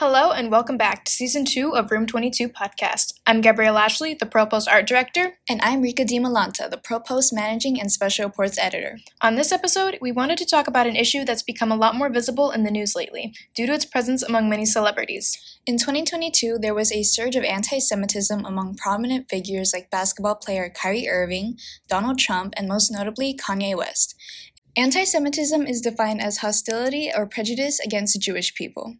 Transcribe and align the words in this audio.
Hello 0.00 0.30
and 0.30 0.50
welcome 0.50 0.78
back 0.78 1.04
to 1.04 1.12
season 1.12 1.44
two 1.44 1.76
of 1.76 1.90
Room 1.90 2.06
22 2.06 2.48
podcast. 2.48 3.12
I'm 3.26 3.42
Gabrielle 3.42 3.76
Ashley, 3.76 4.14
the 4.14 4.24
ProPost 4.24 4.66
art 4.66 4.86
director. 4.86 5.34
And 5.46 5.60
I'm 5.60 5.82
Rika 5.82 6.06
DiMalanta, 6.06 6.70
the 6.70 6.78
ProPost 6.78 7.34
managing 7.34 7.78
and 7.78 7.92
special 7.92 8.24
reports 8.24 8.58
editor. 8.58 8.96
On 9.20 9.34
this 9.34 9.52
episode, 9.52 9.98
we 10.00 10.10
wanted 10.10 10.38
to 10.38 10.46
talk 10.46 10.66
about 10.66 10.86
an 10.86 10.96
issue 10.96 11.26
that's 11.26 11.42
become 11.42 11.70
a 11.70 11.76
lot 11.76 11.96
more 11.96 12.08
visible 12.08 12.50
in 12.50 12.62
the 12.62 12.70
news 12.70 12.94
lately, 12.96 13.34
due 13.54 13.66
to 13.66 13.74
its 13.74 13.84
presence 13.84 14.22
among 14.22 14.48
many 14.48 14.64
celebrities. 14.64 15.36
In 15.66 15.76
2022, 15.76 16.56
there 16.62 16.72
was 16.72 16.90
a 16.90 17.02
surge 17.02 17.36
of 17.36 17.44
anti 17.44 17.78
Semitism 17.78 18.42
among 18.46 18.76
prominent 18.76 19.28
figures 19.28 19.74
like 19.74 19.90
basketball 19.90 20.36
player 20.36 20.72
Kyrie 20.74 21.10
Irving, 21.10 21.58
Donald 21.88 22.18
Trump, 22.18 22.54
and 22.56 22.66
most 22.66 22.90
notably 22.90 23.34
Kanye 23.36 23.76
West. 23.76 24.14
Anti 24.78 25.04
Semitism 25.04 25.66
is 25.66 25.82
defined 25.82 26.22
as 26.22 26.38
hostility 26.38 27.10
or 27.14 27.26
prejudice 27.26 27.78
against 27.80 28.18
Jewish 28.18 28.54
people. 28.54 28.94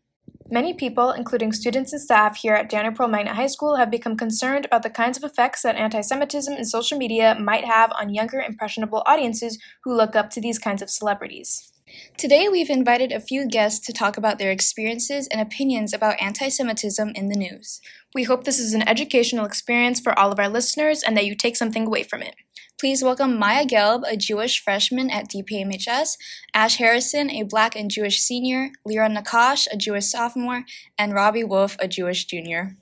Many 0.53 0.75
people, 0.75 1.12
including 1.12 1.53
students 1.53 1.93
and 1.93 2.03
staff 2.03 2.36
here 2.36 2.54
at 2.54 2.68
Pearl 2.96 3.07
Magnet 3.07 3.36
High 3.36 3.46
School, 3.46 3.77
have 3.77 3.89
become 3.89 4.17
concerned 4.17 4.67
about 4.67 4.82
the 4.82 4.90
kinds 4.90 5.17
of 5.17 5.23
effects 5.23 5.63
that 5.63 5.76
anti 5.76 6.00
Semitism 6.00 6.53
in 6.53 6.64
social 6.64 6.99
media 6.99 7.36
might 7.39 7.64
have 7.64 7.93
on 7.93 8.13
younger, 8.13 8.40
impressionable 8.40 9.04
audiences 9.07 9.61
who 9.85 9.95
look 9.95 10.17
up 10.17 10.29
to 10.31 10.40
these 10.40 10.59
kinds 10.59 10.82
of 10.82 10.90
celebrities. 10.90 11.73
Today, 12.17 12.49
we've 12.49 12.71
invited 12.71 13.12
a 13.12 13.21
few 13.21 13.49
guests 13.49 13.85
to 13.86 13.93
talk 13.93 14.17
about 14.17 14.39
their 14.39 14.50
experiences 14.50 15.26
and 15.29 15.40
opinions 15.40 15.93
about 15.93 16.21
anti 16.21 16.48
Semitism 16.48 17.12
in 17.14 17.29
the 17.29 17.36
news. 17.36 17.81
We 18.14 18.25
hope 18.25 18.44
this 18.44 18.58
is 18.58 18.75
an 18.75 18.86
educational 18.89 19.46
experience 19.46 20.00
for 20.00 20.18
all 20.18 20.31
of 20.31 20.39
our 20.39 20.48
listeners 20.48 21.03
and 21.03 21.17
that 21.17 21.26
you 21.26 21.34
take 21.34 21.57
something 21.57 21.86
away 21.86 22.03
from 22.03 22.22
it. 22.22 22.34
Please 22.79 23.03
welcome 23.03 23.39
Maya 23.39 23.67
Gelb, 23.67 24.04
a 24.11 24.17
Jewish 24.17 24.62
freshman 24.62 25.11
at 25.11 25.29
DPMHS, 25.29 26.17
Ash 26.54 26.76
Harrison, 26.76 27.31
a 27.31 27.43
Black 27.43 27.76
and 27.76 27.90
Jewish 27.90 28.20
senior, 28.20 28.70
Lyra 28.86 29.11
Nakash, 29.11 29.67
a 29.70 29.76
Jewish 29.76 30.07
sophomore, 30.07 30.64
and 30.98 31.12
Robbie 31.12 31.45
Wolf, 31.45 31.76
a 31.79 31.86
Jewish 31.86 32.25
junior. 32.25 32.77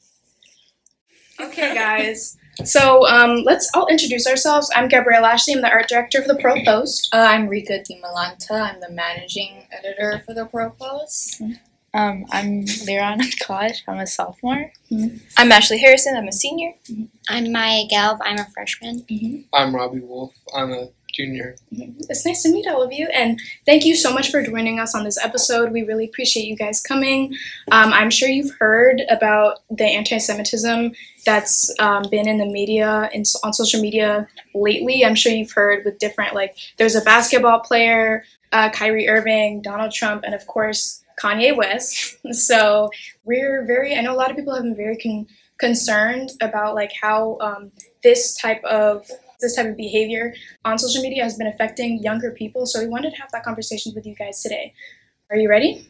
Okay, 1.41 1.75
guys. 1.75 2.37
So 2.65 3.07
um, 3.07 3.43
let's 3.45 3.71
all 3.75 3.87
introduce 3.87 4.27
ourselves. 4.27 4.71
I'm 4.75 4.89
Gabrielle 4.89 5.25
Ashley. 5.25 5.55
I'm 5.55 5.63
the 5.63 5.71
art 5.71 5.89
director 5.89 6.23
for 6.23 6.33
the 6.35 6.41
Pro 6.41 6.63
Post. 6.65 7.09
Uh, 7.13 7.19
I'm 7.19 7.47
Rika 7.49 7.85
DiMalanta. 7.89 8.51
I'm 8.51 8.81
the 8.81 8.91
managing 8.91 9.67
editor 9.71 10.23
for 10.27 10.35
the 10.35 10.45
Pro 10.47 10.71
Post. 10.71 11.41
Um, 11.95 12.27
I'm 12.31 12.65
Lyra 12.87 13.17
Nakash. 13.17 13.83
I'm 13.87 13.99
a 13.99 14.07
sophomore. 14.07 14.73
I'm 15.37 15.53
Ashley 15.53 15.79
Harrison. 15.79 16.17
I'm 16.17 16.29
a 16.29 16.33
senior. 16.33 16.73
I'm 17.29 17.53
Maya 17.53 17.85
Gelb. 17.91 18.19
I'm 18.23 18.39
a 18.39 18.47
freshman. 18.53 19.07
I'm 19.53 19.75
Robbie 19.75 20.01
Wolf. 20.01 20.35
I'm 20.55 20.73
a 20.73 20.89
junior. 21.19 21.57
It's 21.73 22.25
nice 22.25 22.43
to 22.45 22.53
meet 22.53 22.67
all 22.69 22.83
of 22.83 22.93
you, 22.93 23.09
and 23.09 23.41
thank 23.67 23.85
you 23.85 23.97
so 23.97 24.13
much 24.13 24.31
for 24.31 24.43
joining 24.43 24.79
us 24.79 24.95
on 24.95 25.05
this 25.05 25.19
episode. 25.23 25.73
We 25.73 25.83
really 25.83 26.05
appreciate 26.05 26.47
you 26.47 26.57
guys 26.57 26.81
coming. 26.81 27.35
Um, 27.73 27.93
I'm 27.93 28.11
sure 28.11 28.29
you've 28.29 28.55
heard 28.59 29.03
about 29.11 29.59
the 29.69 29.85
anti 29.85 30.19
Semitism 30.19 30.93
that's 31.27 31.75
um, 31.81 32.05
been 32.11 32.29
in 32.29 32.39
the 32.39 32.47
media 32.47 33.11
and 33.13 33.25
on 33.43 33.53
social 33.53 33.81
media 33.81 34.29
lately. 34.55 35.05
I'm 35.05 35.17
sure 35.17 35.33
you've 35.33 35.53
heard 35.53 35.85
with 35.85 35.99
different, 35.99 36.35
like, 36.35 36.57
there's 36.77 36.95
a 36.95 37.03
basketball 37.03 37.61
player, 37.61 38.25
uh, 38.53 38.71
Kyrie 38.71 39.09
Irving, 39.09 39.61
Donald 39.61 39.93
Trump, 39.93 40.23
and 40.25 40.35
of 40.35 40.47
course, 40.47 41.03
Kanye 41.21 41.57
West. 41.57 42.17
So 42.33 42.91
we're 43.25 43.65
very, 43.65 43.97
I 43.97 44.03
know 44.03 44.13
a 44.13 44.17
lot 44.17 44.31
of 44.31 44.37
people 44.37 44.55
have 44.55 44.63
been 44.63 44.77
very 44.77 44.97
con- 44.97 45.27
concerned 45.59 46.31
about 46.41 46.75
like 46.75 46.93
how 47.01 47.39
um, 47.41 47.73
this 48.03 48.37
type 48.37 48.63
of 48.65 49.11
this 49.41 49.57
type 49.57 49.67
of 49.67 49.77
behavior 49.77 50.35
on 50.65 50.79
social 50.79 51.03
media 51.03 51.23
has 51.23 51.37
been 51.37 51.47
affecting 51.47 52.03
younger 52.03 52.31
people. 52.33 52.67
So 52.67 52.81
we 52.81 52.89
wanted 52.89 53.11
to 53.15 53.21
have 53.21 53.31
that 53.33 53.45
conversation 53.45 53.93
with 53.95 54.05
you 54.07 54.15
guys 54.15 54.43
today. 54.43 54.73
Are 55.31 55.37
you 55.37 55.49
ready? 55.49 55.89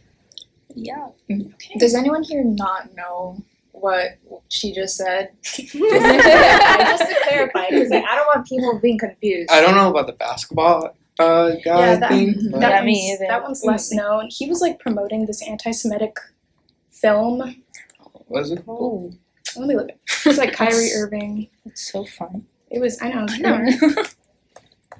Yeah. 0.74 1.08
Okay. 1.30 1.78
Does 1.78 1.94
anyone 1.94 2.22
here 2.22 2.44
not 2.44 2.94
know 2.94 3.42
what 3.72 4.18
she 4.48 4.72
just 4.72 4.96
said? 4.96 5.30
just 5.42 5.72
to 5.72 7.16
clarify, 7.28 7.66
because 7.70 7.90
like, 7.90 8.04
I 8.04 8.16
don't 8.16 8.26
want 8.26 8.46
people 8.46 8.78
being 8.80 8.98
confused. 8.98 9.50
I 9.50 9.60
don't 9.60 9.74
know 9.74 9.90
about 9.90 10.06
the 10.08 10.12
basketball 10.14 10.94
uh, 11.18 11.50
guy 11.50 11.58
Yeah, 11.64 11.96
that- 11.96 12.10
thing. 12.10 12.34
but- 12.50 12.60
That 12.60 12.70
Yeah, 12.70 12.84
me 12.84 12.92
one's, 12.92 13.20
either. 13.20 13.26
that 13.30 13.42
one's 13.42 13.64
less 13.64 13.92
known. 13.92 14.28
He 14.30 14.48
was 14.48 14.60
like 14.60 14.78
promoting 14.78 15.26
this 15.26 15.46
anti-Semitic 15.46 16.16
film. 16.90 17.62
what 18.26 18.42
is 18.42 18.50
it 18.50 18.64
called? 18.66 19.14
Ooh, 19.14 19.18
Let 19.60 19.68
me 19.68 19.74
look. 19.76 19.88
It. 19.88 20.00
It's 20.26 20.38
like 20.38 20.52
Kyrie 20.52 20.90
Irving. 20.94 21.48
it's 21.64 21.90
so 21.90 22.04
fun. 22.04 22.44
It 22.70 22.80
was. 22.80 23.00
I 23.02 23.08
know. 23.08 23.26
I 23.28 23.38
know. 23.38 23.66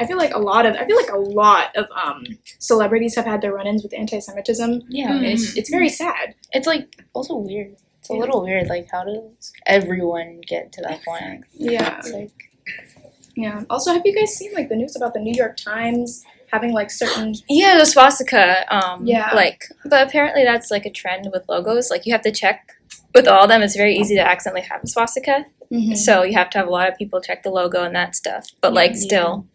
I 0.01 0.07
feel 0.07 0.17
like 0.17 0.33
a 0.33 0.39
lot 0.39 0.65
of 0.65 0.77
I 0.77 0.87
feel 0.87 0.97
like 0.97 1.11
a 1.11 1.19
lot 1.19 1.75
of 1.77 1.87
um, 1.91 2.25
celebrities 2.61 3.17
have 3.17 3.25
had 3.25 3.41
their 3.43 3.53
run-ins 3.53 3.83
with 3.83 3.93
anti-Semitism. 3.93 4.83
Yeah. 4.89 5.13
And 5.13 5.25
it's 5.27 5.57
it's 5.57 5.71
very 5.71 5.89
sad. 5.89 6.35
It's 6.53 6.67
like 6.69 7.05
also 7.15 7.37
weird. 7.37 7.75
It's 8.01 8.09
a 8.11 8.15
Yeah. 8.15 8.21
little 8.21 8.43
weird. 8.45 8.69
Like, 8.69 8.89
how 8.93 9.03
does 9.05 9.53
everyone 9.67 10.41
get 10.47 10.71
to 10.75 10.83
that 10.83 11.05
point? 11.05 11.45
Yeah, 11.53 11.99
It's 11.99 12.13
like, 12.13 12.31
yeah. 13.35 13.65
Also, 13.69 13.93
have 13.93 14.03
you 14.05 14.15
guys 14.15 14.35
seen 14.37 14.53
like 14.55 14.69
the 14.69 14.77
news 14.77 14.95
about 14.95 15.15
the 15.15 15.21
New 15.21 15.35
York 15.35 15.57
Times 15.57 16.25
having 16.53 16.73
like 16.73 16.91
certain? 16.93 17.35
Yeah, 17.49 17.77
the 17.77 17.85
swastika. 17.85 18.73
Um, 18.73 19.05
Yeah. 19.05 19.31
Like, 19.35 19.65
but 19.85 20.07
apparently 20.07 20.45
that's 20.45 20.71
like 20.71 20.87
a 20.87 20.91
trend 20.91 21.29
with 21.33 21.43
logos. 21.49 21.91
Like, 21.91 22.07
you 22.07 22.13
have 22.13 22.23
to 22.23 22.31
check 22.33 22.73
with 23.17 23.27
all 23.27 23.43
of 23.43 23.49
them. 23.49 23.63
It's 23.63 23.77
very 23.77 23.97
easy 23.97 24.15
to 24.15 24.23
accidentally 24.23 24.63
have 24.71 24.83
a 24.85 24.87
swastika. 24.87 25.45
Mhm. 25.73 25.97
So 25.97 26.23
you 26.23 26.35
have 26.35 26.51
to 26.51 26.59
have 26.59 26.67
a 26.67 26.71
lot 26.71 26.89
of 26.89 26.97
people 26.97 27.21
check 27.21 27.43
the 27.43 27.51
logo 27.51 27.83
and 27.85 27.95
that 27.95 28.17
stuff. 28.17 28.47
But 28.61 28.73
like, 28.73 28.93
Yeah. 28.93 28.97
still, 29.09 29.47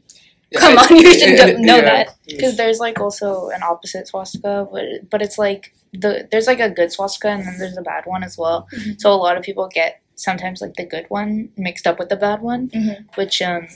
Yeah, 0.51 0.59
come 0.59 0.77
on, 0.77 0.95
you 0.95 1.11
should 1.13 1.29
it- 1.49 1.59
know 1.59 1.77
yeah. 1.77 1.81
that. 2.05 2.15
because 2.27 2.57
there's 2.57 2.79
like 2.79 2.99
also 2.99 3.49
an 3.49 3.63
opposite 3.63 4.07
swastika, 4.07 4.67
but 4.71 5.09
but 5.09 5.21
it's 5.21 5.37
like 5.37 5.73
the 5.93 6.27
there's 6.31 6.47
like 6.47 6.59
a 6.59 6.69
good 6.69 6.91
swastika 6.91 7.29
and 7.29 7.45
then 7.45 7.57
there's 7.59 7.77
a 7.77 7.81
bad 7.81 8.05
one 8.05 8.23
as 8.23 8.37
well. 8.37 8.67
Mhm. 8.73 8.99
So 9.01 9.11
a 9.11 9.15
lot 9.15 9.37
of 9.37 9.43
people 9.43 9.67
get 9.67 9.99
sometimes 10.15 10.61
like 10.61 10.75
the 10.75 10.85
good 10.85 11.05
one 11.09 11.49
mixed 11.57 11.87
up 11.87 11.97
with 11.97 12.09
the 12.09 12.15
bad 12.15 12.41
one, 12.41 12.69
Mhm. 12.69 13.05
which 13.15 13.41
um 13.41 13.67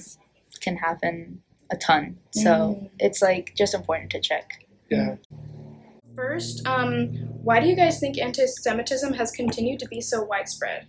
can 0.62 0.78
happen 0.78 1.42
a 1.72 1.78
ton. 1.78 2.18
So 2.32 2.52
Mm. 2.52 2.90
it's 3.00 3.22
like 3.22 3.54
just 3.56 3.74
important 3.74 4.12
to 4.12 4.20
check. 4.20 4.64
Yeah. 4.90 5.16
First, 6.16 6.66
um, 6.66 7.08
why 7.44 7.60
do 7.60 7.68
you 7.68 7.76
guys 7.76 8.00
think 8.00 8.18
anti-Semitism 8.18 9.14
has 9.14 9.32
continued 9.32 9.80
to 9.80 9.88
be 9.88 10.02
so 10.02 10.24
widespread? 10.24 10.86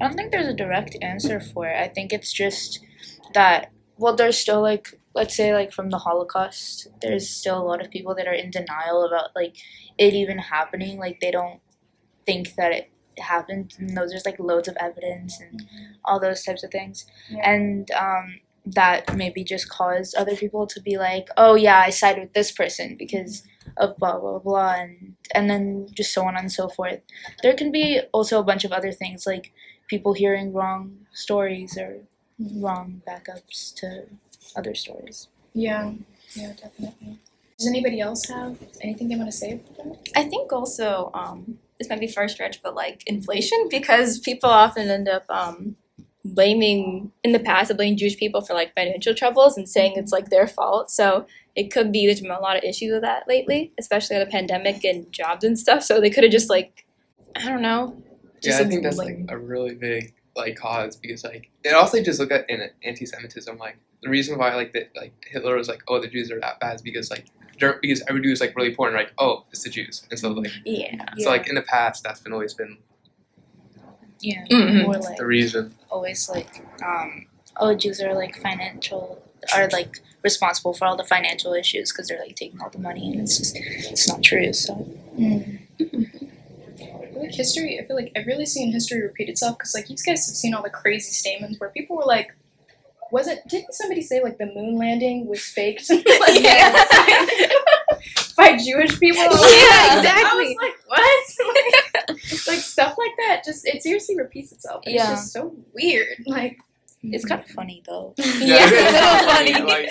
I 0.00 0.06
don't 0.06 0.16
think 0.16 0.32
there's 0.32 0.48
a 0.48 0.54
direct 0.54 0.96
answer 1.02 1.40
for 1.40 1.66
it. 1.66 1.76
I 1.78 1.88
think 1.88 2.12
it's 2.12 2.32
just 2.32 2.80
that 3.34 3.70
well, 3.96 4.16
there's 4.16 4.38
still 4.38 4.62
like 4.62 4.88
let's 5.14 5.36
say 5.36 5.52
like 5.52 5.72
from 5.72 5.90
the 5.90 5.98
Holocaust, 5.98 6.88
there's 7.02 7.28
still 7.28 7.60
a 7.60 7.64
lot 7.66 7.84
of 7.84 7.90
people 7.90 8.14
that 8.14 8.26
are 8.28 8.32
in 8.34 8.50
denial 8.50 9.04
about 9.04 9.30
like 9.36 9.56
it 9.98 10.14
even 10.14 10.38
happening. 10.38 10.98
Like 10.98 11.20
they 11.20 11.30
don't 11.30 11.60
think 12.26 12.54
that 12.56 12.72
it 12.72 12.90
happened. 13.18 13.74
And 13.78 13.96
those 13.96 14.10
there's 14.10 14.26
like 14.26 14.38
loads 14.38 14.68
of 14.68 14.76
evidence 14.80 15.40
and 15.40 15.62
all 16.04 16.20
those 16.20 16.42
types 16.44 16.62
of 16.64 16.70
things, 16.70 17.06
Yeah. 17.30 17.50
and 17.50 17.90
um, 17.92 18.40
that 18.66 19.16
maybe 19.16 19.42
just 19.44 19.68
caused 19.68 20.14
other 20.16 20.36
people 20.36 20.66
to 20.66 20.80
be 20.80 20.96
like, 20.98 21.28
oh 21.36 21.54
yeah, 21.54 21.80
I 21.80 21.90
side 21.90 22.18
with 22.18 22.32
this 22.32 22.52
person 22.52 22.96
because 22.98 23.42
of 23.76 23.96
blah 23.98 24.18
blah 24.18 24.38
blah, 24.38 24.74
and 24.74 25.16
and 25.34 25.50
then 25.50 25.88
just 25.92 26.12
so 26.12 26.24
on 26.24 26.36
and 26.36 26.50
so 26.52 26.68
forth. 26.68 27.00
There 27.42 27.54
can 27.54 27.70
be 27.72 28.00
also 28.12 28.38
a 28.40 28.44
bunch 28.44 28.64
of 28.64 28.72
other 28.72 28.92
things 28.92 29.26
like 29.26 29.52
people 29.90 30.12
hearing 30.14 30.52
wrong 30.52 30.96
stories 31.12 31.76
or 31.76 31.98
wrong 32.54 33.02
backups 33.06 33.74
to 33.74 34.06
other 34.56 34.74
stories. 34.74 35.28
Yeah, 35.52 35.92
yeah, 36.34 36.52
definitely. 36.52 37.18
Does 37.58 37.68
anybody 37.68 38.00
else 38.00 38.26
have 38.28 38.56
anything 38.80 39.08
they 39.08 39.16
want 39.16 39.30
to 39.30 39.36
say 39.36 39.52
about 39.52 39.76
that? 39.76 40.08
I 40.16 40.22
think 40.22 40.52
also 40.52 41.10
um, 41.12 41.58
this 41.78 41.90
might 41.90 42.00
be 42.00 42.06
far 42.06 42.28
stretch, 42.28 42.62
but 42.62 42.74
like 42.74 43.02
inflation 43.06 43.66
because 43.68 44.18
people 44.18 44.48
often 44.48 44.88
end 44.88 45.08
up 45.08 45.24
um, 45.28 45.76
blaming 46.24 47.12
in 47.24 47.32
the 47.32 47.38
past, 47.38 47.76
blaming 47.76 47.98
Jewish 47.98 48.16
people 48.16 48.40
for 48.40 48.54
like 48.54 48.74
financial 48.74 49.14
troubles 49.14 49.58
and 49.58 49.68
saying 49.68 49.94
it's 49.96 50.12
like 50.12 50.30
their 50.30 50.46
fault. 50.46 50.90
So 50.90 51.26
it 51.56 51.72
could 51.72 51.92
be 51.92 52.06
there's 52.06 52.20
been 52.20 52.30
a 52.30 52.40
lot 52.40 52.56
of 52.56 52.64
issues 52.64 52.92
with 52.92 53.02
that 53.02 53.26
lately, 53.28 53.72
especially 53.78 54.16
with 54.18 54.28
the 54.28 54.32
pandemic 54.32 54.84
and 54.84 55.10
jobs 55.12 55.44
and 55.44 55.58
stuff. 55.58 55.82
So 55.82 56.00
they 56.00 56.10
could 56.10 56.24
have 56.24 56.32
just 56.32 56.48
like 56.48 56.86
I 57.36 57.44
don't 57.44 57.62
know. 57.62 58.02
Yeah, 58.42 58.50
just 58.50 58.60
I 58.62 58.68
think 58.68 58.82
that's 58.82 58.96
like 58.96 59.16
blame- 59.16 59.26
a 59.30 59.38
really 59.38 59.74
big 59.74 60.14
like 60.36 60.56
cause 60.56 60.96
because 60.96 61.24
like 61.24 61.50
it 61.64 61.74
also 61.74 62.02
just 62.02 62.20
look 62.20 62.30
at 62.30 62.48
in 62.48 62.60
anti-Semitism 62.84 63.58
like 63.58 63.76
the 64.02 64.08
reason 64.08 64.38
why 64.38 64.54
like 64.54 64.72
that 64.72 64.90
like 64.96 65.12
Hitler 65.28 65.56
was 65.56 65.68
like 65.68 65.82
oh 65.88 66.00
the 66.00 66.06
Jews 66.08 66.30
are 66.30 66.38
that 66.40 66.60
bad 66.60 66.76
is 66.76 66.82
because 66.82 67.10
like 67.10 67.26
they're, 67.58 67.78
because 67.82 68.02
every 68.08 68.22
Jew 68.22 68.30
is 68.30 68.40
like 68.40 68.54
really 68.56 68.74
poor 68.74 68.86
and 68.88 68.96
like 68.96 69.12
oh 69.18 69.44
it's 69.50 69.64
the 69.64 69.70
Jews 69.70 70.06
and 70.08 70.18
so 70.18 70.30
like 70.30 70.50
yeah. 70.64 71.04
so 71.18 71.28
like 71.28 71.48
in 71.48 71.56
the 71.56 71.62
past 71.62 72.04
that's 72.04 72.20
been 72.20 72.32
always 72.32 72.54
been 72.54 72.78
Yeah, 74.20 74.44
Mhm. 74.50 74.86
or 74.86 74.98
like 74.98 75.16
the 75.18 75.26
reason 75.26 75.74
always 75.90 76.28
like 76.28 76.62
um, 76.86 77.26
oh 77.56 77.74
Jews 77.74 78.00
are 78.00 78.14
like 78.14 78.36
financial 78.36 79.22
are 79.54 79.68
like 79.70 80.00
responsible 80.22 80.74
for 80.74 80.84
all 80.86 80.96
the 80.96 81.04
financial 81.04 81.54
issues 81.54 81.90
because 81.92 82.06
they're 82.08 82.20
like 82.20 82.36
taking 82.36 82.60
all 82.60 82.70
the 82.70 82.78
money 82.78 83.10
and 83.12 83.20
it's 83.22 83.38
just 83.38 83.56
it's 83.58 84.08
not 84.08 84.22
true. 84.22 84.52
So 84.52 84.86
I 85.18 85.58
history. 87.28 87.78
I 87.78 87.86
feel 87.86 87.96
like 87.96 88.12
I've 88.16 88.26
really 88.26 88.46
seen 88.46 88.72
history 88.72 89.02
repeat 89.02 89.28
itself 89.28 89.58
because 89.58 89.74
like 89.74 89.90
you 89.90 89.96
guys 89.96 90.26
have 90.26 90.36
seen 90.36 90.54
all 90.54 90.62
the 90.62 90.70
crazy 90.70 91.12
statements 91.12 91.58
where 91.60 91.70
people 91.70 91.96
were 91.96 92.04
like, 92.04 92.34
"Wasn't? 93.10 93.46
Didn't 93.48 93.74
somebody 93.74 94.02
say 94.02 94.22
like 94.22 94.38
the 94.38 94.46
moon 94.46 94.76
landing 94.76 95.26
was 95.26 95.42
faked?" 95.42 95.90
like, 95.90 96.04
by 98.36 98.56
Jewish 98.56 98.98
people. 98.98 99.22
Yeah, 99.22 99.98
exactly. 99.98 100.22
I 100.22 100.34
was 100.34 100.56
like, 100.60 100.74
what? 100.86 102.08
like, 102.08 102.46
like, 102.48 102.58
stuff 102.58 102.96
like 102.98 103.12
that. 103.18 103.42
Just 103.44 103.66
it 103.66 103.82
seriously 103.82 104.16
repeats 104.16 104.52
itself. 104.52 104.82
Yeah. 104.86 105.12
It's 105.12 105.20
just 105.22 105.32
so 105.32 105.54
weird. 105.72 106.24
Like. 106.26 106.58
It's 107.02 107.24
kind 107.24 107.40
of 107.40 107.48
funny 107.48 107.82
though. 107.86 108.12
Yeah, 108.18 108.26
yeah. 108.44 108.68
it's 108.68 109.00
kind 109.00 109.48
of 109.48 109.64
funny. 109.64 109.72
Like, 109.72 109.89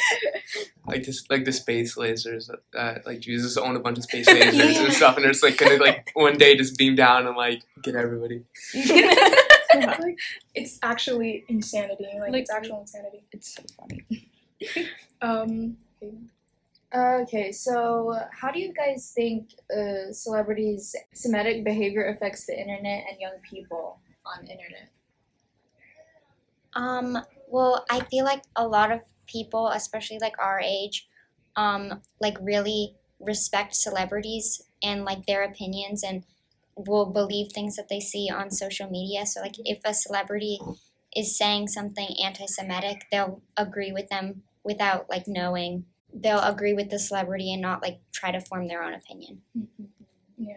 like 0.90 1.04
just 1.04 1.30
like 1.30 1.46
the 1.46 1.52
space 1.52 1.96
lasers. 1.96 2.50
Uh, 2.76 2.96
like 3.06 3.20
Jesus 3.20 3.58
owned 3.58 3.78
a 3.78 3.80
bunch 3.80 3.98
of 3.98 4.04
space 4.04 4.28
lasers 4.30 4.84
and 4.84 4.94
stuff, 4.94 5.16
and 5.16 5.24
they're 5.24 5.32
just 5.32 5.44
like 5.44 5.58
gonna 5.58 5.78
like 5.78 6.12
one 6.14 6.38
day 6.38 6.56
just 6.58 6.78
beam 6.78 6.96
down 6.96 7.28
and 7.28 7.36
like 7.38 7.62
get 7.84 7.96
everybody. 7.96 8.44
like 8.76 10.18
it's 10.56 10.80
actually 10.84 11.46
insanity. 11.48 12.08
Like, 12.20 12.32
Like- 12.32 12.42
it's 12.42 12.52
actual 12.52 12.82
insanity. 12.82 13.24
it's 13.32 13.56
so 13.56 13.64
funny. 13.78 14.28
Um 15.22 15.78
Okay, 16.96 17.52
so 17.52 18.16
how 18.32 18.50
do 18.50 18.60
you 18.60 18.74
guys 18.74 19.12
think 19.16 19.50
uh, 19.72 20.12
celebrities' 20.12 20.96
Semitic 21.14 21.64
behavior 21.64 22.06
affects 22.08 22.48
the 22.48 22.60
internet 22.60 23.04
and 23.08 23.20
young 23.20 23.34
people 23.48 24.00
on 24.26 24.42
internet? 24.48 24.90
Um, 26.74 27.18
well, 27.48 27.86
I 27.92 28.00
feel 28.02 28.26
like 28.26 28.42
a 28.56 28.68
lot 28.68 28.92
of 28.92 29.02
people, 29.32 29.68
especially 29.70 30.18
like 30.20 30.36
our 30.40 30.60
age, 30.60 31.08
um, 31.56 32.02
like 32.20 32.38
really 32.42 32.96
respect 33.20 33.76
celebrities 33.76 34.62
and 34.82 35.04
like 35.06 35.26
their 35.26 35.44
opinions 35.44 36.04
and 36.04 36.24
will 36.76 37.06
believe 37.08 37.52
things 37.52 37.76
that 37.76 37.90
they 37.90 38.00
see 38.00 38.30
on 38.34 38.50
social 38.52 38.90
media. 38.90 39.26
So 39.26 39.42
like 39.42 39.56
if 39.66 39.80
a 39.86 39.94
celebrity 39.94 40.60
is 41.16 41.38
saying 41.38 41.68
something 41.68 42.08
anti-Semitic, 42.24 43.06
they'll 43.12 43.42
agree 43.58 43.92
with 43.92 44.10
them 44.10 44.44
without 44.64 45.10
like 45.10 45.28
knowing. 45.28 45.86
They'll 46.14 46.40
agree 46.42 46.74
with 46.74 46.90
the 46.90 47.00
celebrity 47.00 47.52
and 47.52 47.62
not 47.62 47.82
like 47.82 48.00
try 48.14 48.32
to 48.32 48.40
form 48.40 48.68
their 48.68 48.82
own 48.84 48.94
opinion. 48.94 49.42
yeah. 50.38 50.56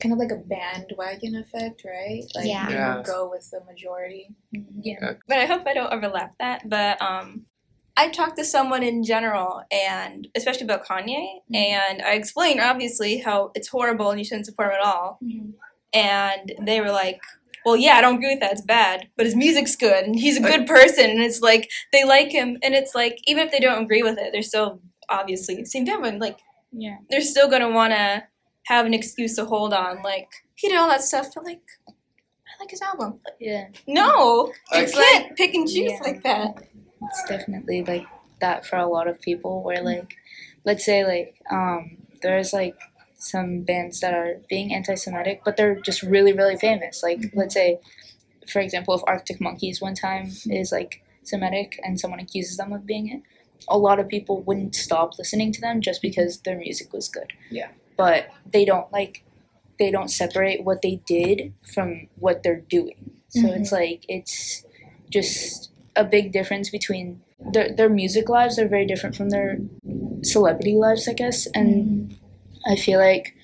Kind 0.00 0.12
of 0.12 0.18
like 0.18 0.30
a 0.30 0.36
bandwagon 0.36 1.36
effect, 1.36 1.82
right? 1.84 2.22
Like 2.34 2.46
Yeah. 2.46 2.68
you 2.68 2.74
Yeah. 2.74 3.02
go 3.04 3.28
with 3.30 3.50
the 3.50 3.60
majority. 3.64 4.34
Yeah. 4.52 5.14
But 5.28 5.38
I 5.38 5.46
hope 5.46 5.66
I 5.66 5.74
don't 5.74 5.92
overlap 5.92 6.34
that. 6.38 6.68
But 6.68 7.00
um, 7.02 7.46
I 7.96 8.08
talked 8.08 8.36
to 8.36 8.44
someone 8.44 8.82
in 8.82 9.02
general, 9.04 9.62
and 9.70 10.28
especially 10.36 10.64
about 10.64 10.84
Kanye, 10.86 11.06
mm-hmm. 11.50 11.54
and 11.54 12.02
I 12.02 12.12
explained 12.12 12.60
obviously 12.60 13.18
how 13.18 13.52
it's 13.54 13.68
horrible 13.68 14.10
and 14.10 14.18
you 14.18 14.24
shouldn't 14.24 14.46
support 14.46 14.68
him 14.68 14.74
at 14.80 14.86
all. 14.86 15.18
Mm-hmm. 15.24 15.50
And 15.94 16.52
they 16.66 16.80
were 16.80 16.90
like, 16.90 17.20
"Well, 17.64 17.76
yeah, 17.76 17.94
I 17.94 18.00
don't 18.02 18.16
agree 18.16 18.30
with 18.34 18.40
that. 18.40 18.52
It's 18.52 18.60
bad, 18.60 19.08
but 19.16 19.24
his 19.24 19.34
music's 19.34 19.76
good, 19.76 20.04
and 20.04 20.14
he's 20.18 20.36
a 20.36 20.42
good 20.42 20.66
person, 20.66 21.08
and 21.08 21.20
it's 21.20 21.40
like 21.40 21.70
they 21.92 22.04
like 22.04 22.30
him, 22.30 22.58
and 22.62 22.74
it's 22.74 22.94
like 22.94 23.18
even 23.26 23.46
if 23.46 23.52
they 23.52 23.60
don't 23.60 23.82
agree 23.84 24.02
with 24.02 24.18
it, 24.18 24.30
they're 24.32 24.42
still 24.42 24.80
obviously 25.08 25.64
same 25.64 25.86
time, 25.86 26.18
like 26.18 26.38
Yeah. 26.72 26.96
they're 27.08 27.20
still 27.20 27.48
gonna 27.48 27.70
want 27.70 27.92
to 27.92 28.24
have 28.66 28.84
an 28.86 28.92
excuse 28.94 29.36
to 29.36 29.44
hold 29.44 29.72
on. 29.72 30.02
Like 30.02 30.28
he 30.56 30.68
did 30.68 30.76
all 30.76 30.88
that 30.88 31.02
stuff, 31.02 31.28
but 31.34 31.44
like 31.44 31.62
I 31.88 31.92
like 32.60 32.70
his 32.70 32.82
album. 32.82 33.20
Yeah. 33.40 33.68
no, 33.86 34.52
you 34.72 34.80
Like- 34.80 34.92
can't 34.92 35.36
pick 35.36 35.54
and 35.54 35.66
choose 35.66 35.92
Yeah. 35.92 36.00
like 36.02 36.22
that. 36.24 36.54
It's 37.02 37.24
definitely 37.28 37.82
like 37.84 38.06
that 38.40 38.66
for 38.66 38.76
a 38.76 38.86
lot 38.86 39.08
of 39.08 39.20
people 39.20 39.62
where 39.62 39.82
like 39.82 40.16
let's 40.64 40.84
say 40.84 41.04
like 41.04 41.36
um 41.50 41.96
there's 42.22 42.52
like 42.52 42.76
some 43.18 43.62
bands 43.62 44.00
that 44.00 44.14
are 44.14 44.36
being 44.48 44.74
anti-semitic 44.74 45.42
but 45.44 45.56
they're 45.56 45.80
just 45.80 46.02
really 46.02 46.32
really 46.32 46.56
famous. 46.56 47.02
Like 47.02 47.20
let's 47.34 47.54
say 47.54 47.80
for 48.48 48.60
example 48.60 48.94
if 48.94 49.02
arctic 49.06 49.40
monkeys 49.40 49.80
one 49.80 49.94
time 49.94 50.30
is 50.46 50.72
like 50.72 51.02
semitic 51.22 51.80
and 51.82 51.98
someone 51.98 52.20
accuses 52.20 52.56
them 52.56 52.72
of 52.72 52.86
being 52.86 53.08
it 53.08 53.22
a 53.68 53.78
lot 53.78 53.98
of 53.98 54.08
people 54.08 54.42
wouldn't 54.42 54.74
stop 54.74 55.18
listening 55.18 55.50
to 55.52 55.60
them 55.60 55.80
just 55.80 56.00
because 56.00 56.40
their 56.42 56.56
music 56.56 56.92
was 56.92 57.08
good. 57.08 57.32
Yeah. 57.50 57.68
but 57.96 58.28
they 58.52 58.64
don't 58.64 58.92
like 58.92 59.24
they 59.78 59.90
don't 59.90 60.08
separate 60.08 60.64
what 60.64 60.82
they 60.82 61.00
did 61.06 61.52
from 61.62 62.08
what 62.16 62.42
they're 62.42 62.60
doing. 62.60 63.12
So 63.28 63.52
it's 63.52 63.72
like 63.72 64.04
it's 64.08 64.64
just 65.10 65.70
a 65.96 66.04
big 66.04 66.32
difference 66.32 66.70
between 66.70 67.22
their 67.52 67.74
their 67.74 67.88
music 67.88 68.28
lives 68.28 68.58
are 68.58 68.68
very 68.68 68.86
different 68.86 69.16
from 69.16 69.30
their 69.30 69.58
celebrity 70.22 70.74
lives, 70.74 71.08
I 71.08 71.12
guess. 71.12 71.46
And 71.54 72.16
I 72.66 72.76
feel 72.76 72.98
like 72.98 73.34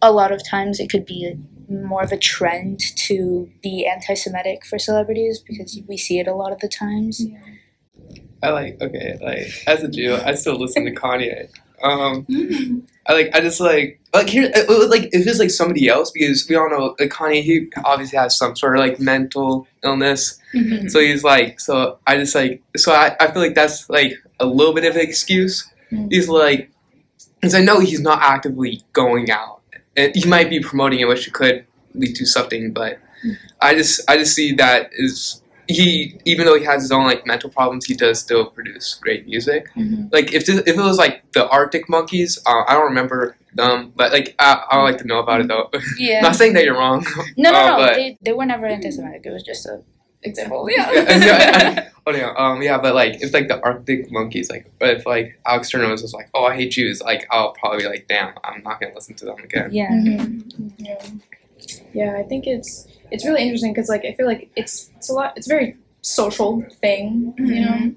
a 0.00 0.12
lot 0.12 0.32
of 0.32 0.46
times 0.46 0.80
it 0.80 0.90
could 0.90 1.06
be 1.06 1.34
more 1.68 2.02
of 2.02 2.12
a 2.12 2.18
trend 2.18 2.80
to 2.96 3.50
be 3.62 3.86
anti-Semitic 3.86 4.66
for 4.66 4.78
celebrities 4.78 5.38
because 5.38 5.80
we 5.88 5.96
see 5.96 6.18
it 6.18 6.26
a 6.26 6.34
lot 6.34 6.52
of 6.52 6.58
the 6.58 6.68
times. 6.68 7.24
I 8.42 8.50
like 8.50 8.80
okay, 8.80 9.18
like 9.22 9.48
as 9.66 9.82
a 9.82 9.88
Jew, 9.88 10.16
I 10.16 10.34
still 10.34 10.58
listen 10.58 10.84
to 10.84 10.92
Kanye. 10.92 11.48
Um, 11.82 12.24
mm-hmm. 12.26 12.80
I 13.06 13.12
like 13.12 13.30
I 13.34 13.40
just 13.40 13.60
like 13.60 14.00
like 14.14 14.28
here 14.28 14.50
it 14.54 14.68
was 14.68 14.88
like 14.88 15.04
if 15.12 15.26
it's 15.26 15.38
like 15.38 15.50
somebody 15.50 15.88
else 15.88 16.10
because 16.10 16.46
we 16.48 16.56
all 16.56 16.70
know 16.70 16.94
like 16.98 17.10
Kanye 17.10 17.42
he 17.42 17.68
obviously 17.84 18.18
has 18.18 18.36
some 18.36 18.54
sort 18.54 18.76
of 18.76 18.80
like 18.80 19.00
mental 19.00 19.66
illness. 19.82 20.38
Mm-hmm. 20.54 20.88
So 20.88 21.00
he's 21.00 21.24
like 21.24 21.58
so 21.58 21.98
I 22.06 22.16
just 22.16 22.34
like 22.34 22.62
so 22.76 22.92
I, 22.92 23.16
I 23.18 23.30
feel 23.32 23.42
like 23.42 23.54
that's 23.54 23.90
like 23.90 24.14
a 24.38 24.46
little 24.46 24.74
bit 24.74 24.84
of 24.84 24.94
an 24.94 25.02
excuse. 25.02 25.68
Mm-hmm. 25.90 26.08
He's 26.10 26.28
like 26.28 26.70
because 27.40 27.54
I 27.54 27.60
know 27.60 27.80
he's 27.80 28.00
not 28.00 28.20
actively 28.22 28.82
going 28.92 29.30
out. 29.30 29.60
And 29.96 30.14
he 30.14 30.26
might 30.26 30.48
be 30.48 30.60
promoting 30.60 31.00
it 31.00 31.08
which 31.08 31.30
could 31.32 31.66
lead 31.94 32.14
to 32.16 32.24
something 32.24 32.72
but 32.72 32.98
I 33.60 33.74
just 33.74 34.08
I 34.08 34.16
just 34.16 34.34
see 34.34 34.54
that 34.54 34.90
is 34.92 35.42
he 35.68 36.18
even 36.24 36.44
though 36.46 36.58
he 36.58 36.64
has 36.64 36.82
his 36.82 36.90
own 36.92 37.04
like 37.04 37.24
mental 37.26 37.48
problems 37.50 37.84
he 37.86 37.94
does 37.94 38.18
still 38.20 38.46
produce 38.46 38.94
great 39.00 39.26
music 39.26 39.68
like 40.10 40.32
if 40.32 40.44
this, 40.46 40.58
if 40.60 40.68
it 40.76 40.76
was 40.76 40.98
like 40.98 41.22
the 41.32 41.48
Arctic 41.48 41.88
Monkeys 41.88 42.38
uh, 42.46 42.62
I 42.68 42.74
don't 42.74 42.84
remember 42.86 43.36
them 43.54 43.92
but 43.94 44.12
like 44.12 44.34
I, 44.38 44.64
I 44.70 44.76
would 44.78 44.84
like 44.84 44.98
to 44.98 45.06
know 45.06 45.18
about 45.20 45.40
it 45.40 45.48
though 45.48 45.70
Yeah. 45.98 46.20
not 46.26 46.36
saying 46.36 46.54
that 46.54 46.64
you're 46.64 46.74
wrong 46.76 47.06
No, 47.36 47.52
no, 47.52 47.58
Uh, 47.58 47.66
no. 47.70 47.76
but- 47.78 47.94
They, 47.94 48.18
they 48.22 48.32
were 48.32 48.46
never 48.46 48.66
anti-Semitic. 48.66 49.22
It 49.24 49.30
was 49.30 49.42
just 49.42 49.66
a 49.66 49.82
Example. 50.24 50.68
yeah, 50.76 50.88
and 50.88 51.22
yeah, 51.24 51.88
oh 52.06 52.12
yeah, 52.14 52.32
um, 52.36 52.62
yeah, 52.62 52.78
but 52.78 52.94
like 52.94 53.20
if 53.22 53.34
like 53.34 53.48
the 53.48 53.60
Arctic 53.60 54.08
monkeys, 54.12 54.48
like, 54.48 54.70
but 54.78 54.90
if 54.90 55.04
like 55.04 55.36
Alex 55.44 55.68
Turner 55.68 55.90
was 55.90 56.00
just 56.02 56.14
like, 56.14 56.30
oh, 56.32 56.44
I 56.44 56.54
hate 56.54 56.70
Jews, 56.70 57.02
like, 57.02 57.26
I'll 57.32 57.50
probably 57.54 57.78
be 57.80 57.88
like, 57.88 58.06
damn, 58.08 58.32
I'm 58.44 58.62
not 58.62 58.80
gonna 58.80 58.94
listen 58.94 59.16
to 59.16 59.24
them 59.24 59.38
again. 59.42 59.70
yeah. 59.72 59.90
Yeah. 60.78 61.04
Yeah, 61.92 62.16
I 62.18 62.22
think 62.22 62.46
it's 62.46 62.86
it's 63.12 63.26
really 63.26 63.42
interesting 63.42 63.72
because 63.72 63.88
like 63.88 64.04
I 64.04 64.14
feel 64.14 64.26
like 64.26 64.50
it's 64.56 64.90
it's 64.96 65.10
a 65.10 65.12
lot 65.12 65.34
it's 65.36 65.46
a 65.46 65.50
very 65.50 65.76
social 66.00 66.64
thing, 66.80 67.34
you 67.38 67.60
know. 67.60 67.94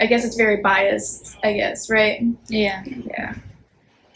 I 0.00 0.06
guess 0.06 0.24
it's 0.24 0.36
very 0.36 0.58
biased, 0.62 1.36
I 1.44 1.52
guess, 1.52 1.90
right? 1.90 2.22
Yeah. 2.48 2.82
Yeah. 2.84 3.34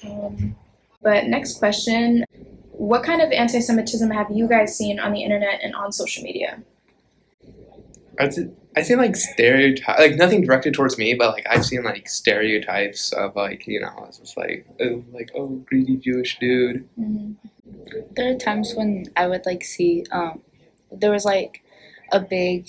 Um, 0.04 0.56
but 1.02 1.26
next 1.26 1.58
question, 1.58 2.24
what 2.70 3.02
kind 3.02 3.20
of 3.20 3.30
anti-Semitism 3.30 4.10
have 4.10 4.30
you 4.30 4.48
guys 4.48 4.76
seen 4.76 4.98
on 4.98 5.12
the 5.12 5.22
internet 5.22 5.60
and 5.62 5.74
on 5.74 5.92
social 5.92 6.22
media? 6.22 6.62
I'd 8.18 8.32
say, 8.32 8.48
I've 8.76 8.86
seen 8.86 8.98
like 8.98 9.14
stereotype, 9.14 9.98
like 9.98 10.16
nothing 10.16 10.42
directed 10.42 10.74
towards 10.74 10.96
me, 10.96 11.14
but 11.14 11.34
like 11.34 11.46
I've 11.50 11.64
seen 11.64 11.84
like 11.84 12.08
stereotypes 12.08 13.12
of 13.12 13.36
like 13.36 13.66
you 13.66 13.80
know, 13.80 14.04
it's 14.08 14.18
just 14.18 14.36
like 14.36 14.66
oh, 14.80 15.04
like 15.12 15.30
oh, 15.34 15.48
greedy 15.66 15.96
Jewish 15.96 16.38
dude. 16.38 16.88
There 18.16 18.34
are 18.34 18.38
times 18.38 18.74
when 18.74 19.06
I 19.16 19.26
would 19.26 19.46
like 19.46 19.64
see 19.64 20.04
um 20.10 20.40
there 20.90 21.10
was 21.10 21.24
like 21.24 21.62
a 22.12 22.20
big 22.20 22.68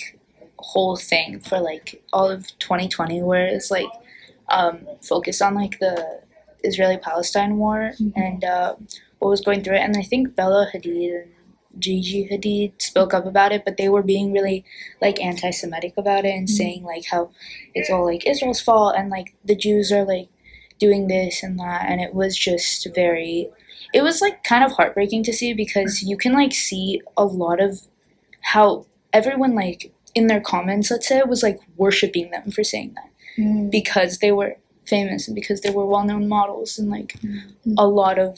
whole 0.60 0.96
thing 0.96 1.40
for 1.40 1.60
like 1.60 2.04
all 2.14 2.30
of 2.30 2.48
2020 2.60 3.22
where 3.22 3.46
it's 3.46 3.70
like 3.70 3.90
um 4.50 4.88
focused 5.02 5.42
on 5.42 5.56
like 5.56 5.80
the 5.80 6.22
Israeli 6.64 6.98
Palestine 6.98 7.58
war 7.58 7.92
and 8.16 8.44
uh, 8.44 8.76
what 9.20 9.30
was 9.30 9.42
going 9.42 9.64
through 9.64 9.76
it. 9.76 9.82
And 9.82 9.98
I 9.98 10.02
think 10.02 10.36
Bella 10.36 10.70
Hadid 10.74 11.24
and 11.24 11.32
Gigi 11.80 12.28
Hadid 12.30 12.82
spoke 12.82 13.14
up 13.14 13.26
about 13.26 13.52
it 13.52 13.66
but 13.66 13.78
they 13.78 13.90
were 13.90 14.04
being 14.04 14.32
really 14.32 14.64
like 15.02 15.20
anti-Semitic 15.20 15.94
about 15.98 16.24
it 16.24 16.36
and 16.36 16.50
saying 16.50 16.84
like 16.84 17.06
how 17.06 17.32
it's 17.74 17.90
all 17.90 18.06
like 18.06 18.28
Israel's 18.28 18.62
fault 18.62 18.96
and 18.96 19.10
like 19.10 19.36
the 19.44 19.56
Jews 19.56 19.92
are 19.92 20.06
like 20.06 20.30
doing 20.80 21.08
this 21.08 21.44
and 21.44 21.60
that. 21.60 21.86
And 21.88 22.00
it 22.00 22.14
was 22.14 22.38
just 22.38 22.88
very 22.94 23.50
it 23.94 24.02
was 24.02 24.22
like 24.22 24.44
kind 24.44 24.64
of 24.64 24.72
heartbreaking 24.72 25.24
to 25.24 25.34
see 25.34 25.54
because 25.54 26.02
you 26.02 26.18
can 26.18 26.34
like 26.34 26.54
see 26.54 27.02
a 27.18 27.26
lot 27.26 27.62
of 27.62 27.82
how 28.42 28.86
everyone 29.12 29.56
like 29.56 29.94
in 30.16 30.28
their 30.28 30.42
comments 30.42 30.92
let's 30.92 31.08
say 31.08 31.22
was 31.24 31.44
like 31.44 31.60
worshiping 31.78 32.32
them 32.32 32.52
for 32.52 32.64
saying 32.64 32.94
that 32.96 33.10
mm. 33.38 33.70
because 33.72 34.20
they 34.20 34.32
were 34.32 34.56
famous 34.86 35.28
and 35.28 35.36
because 35.36 35.62
they 35.62 35.70
were 35.70 35.86
well-known 35.86 36.28
models 36.28 36.78
and 36.78 36.90
like 36.90 37.14
mm. 37.22 37.42
a 37.78 37.88
lot 37.88 38.20
of 38.20 38.38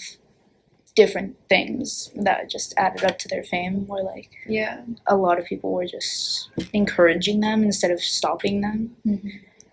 different 0.95 1.35
things 1.49 2.09
that 2.15 2.49
just 2.49 2.73
added 2.77 3.03
up 3.03 3.19
to 3.19 3.27
their 3.27 3.43
fame 3.43 3.85
where 3.87 4.03
like 4.03 4.29
Yeah. 4.47 4.81
a 5.07 5.17
lot 5.17 5.39
of 5.39 5.45
people 5.45 5.73
were 5.73 5.85
just 5.85 6.49
encouraging 6.71 7.41
them 7.41 7.63
instead 7.63 7.91
of 7.91 7.99
stopping 7.99 8.61
them 8.61 8.95
mm-hmm. 9.05 9.29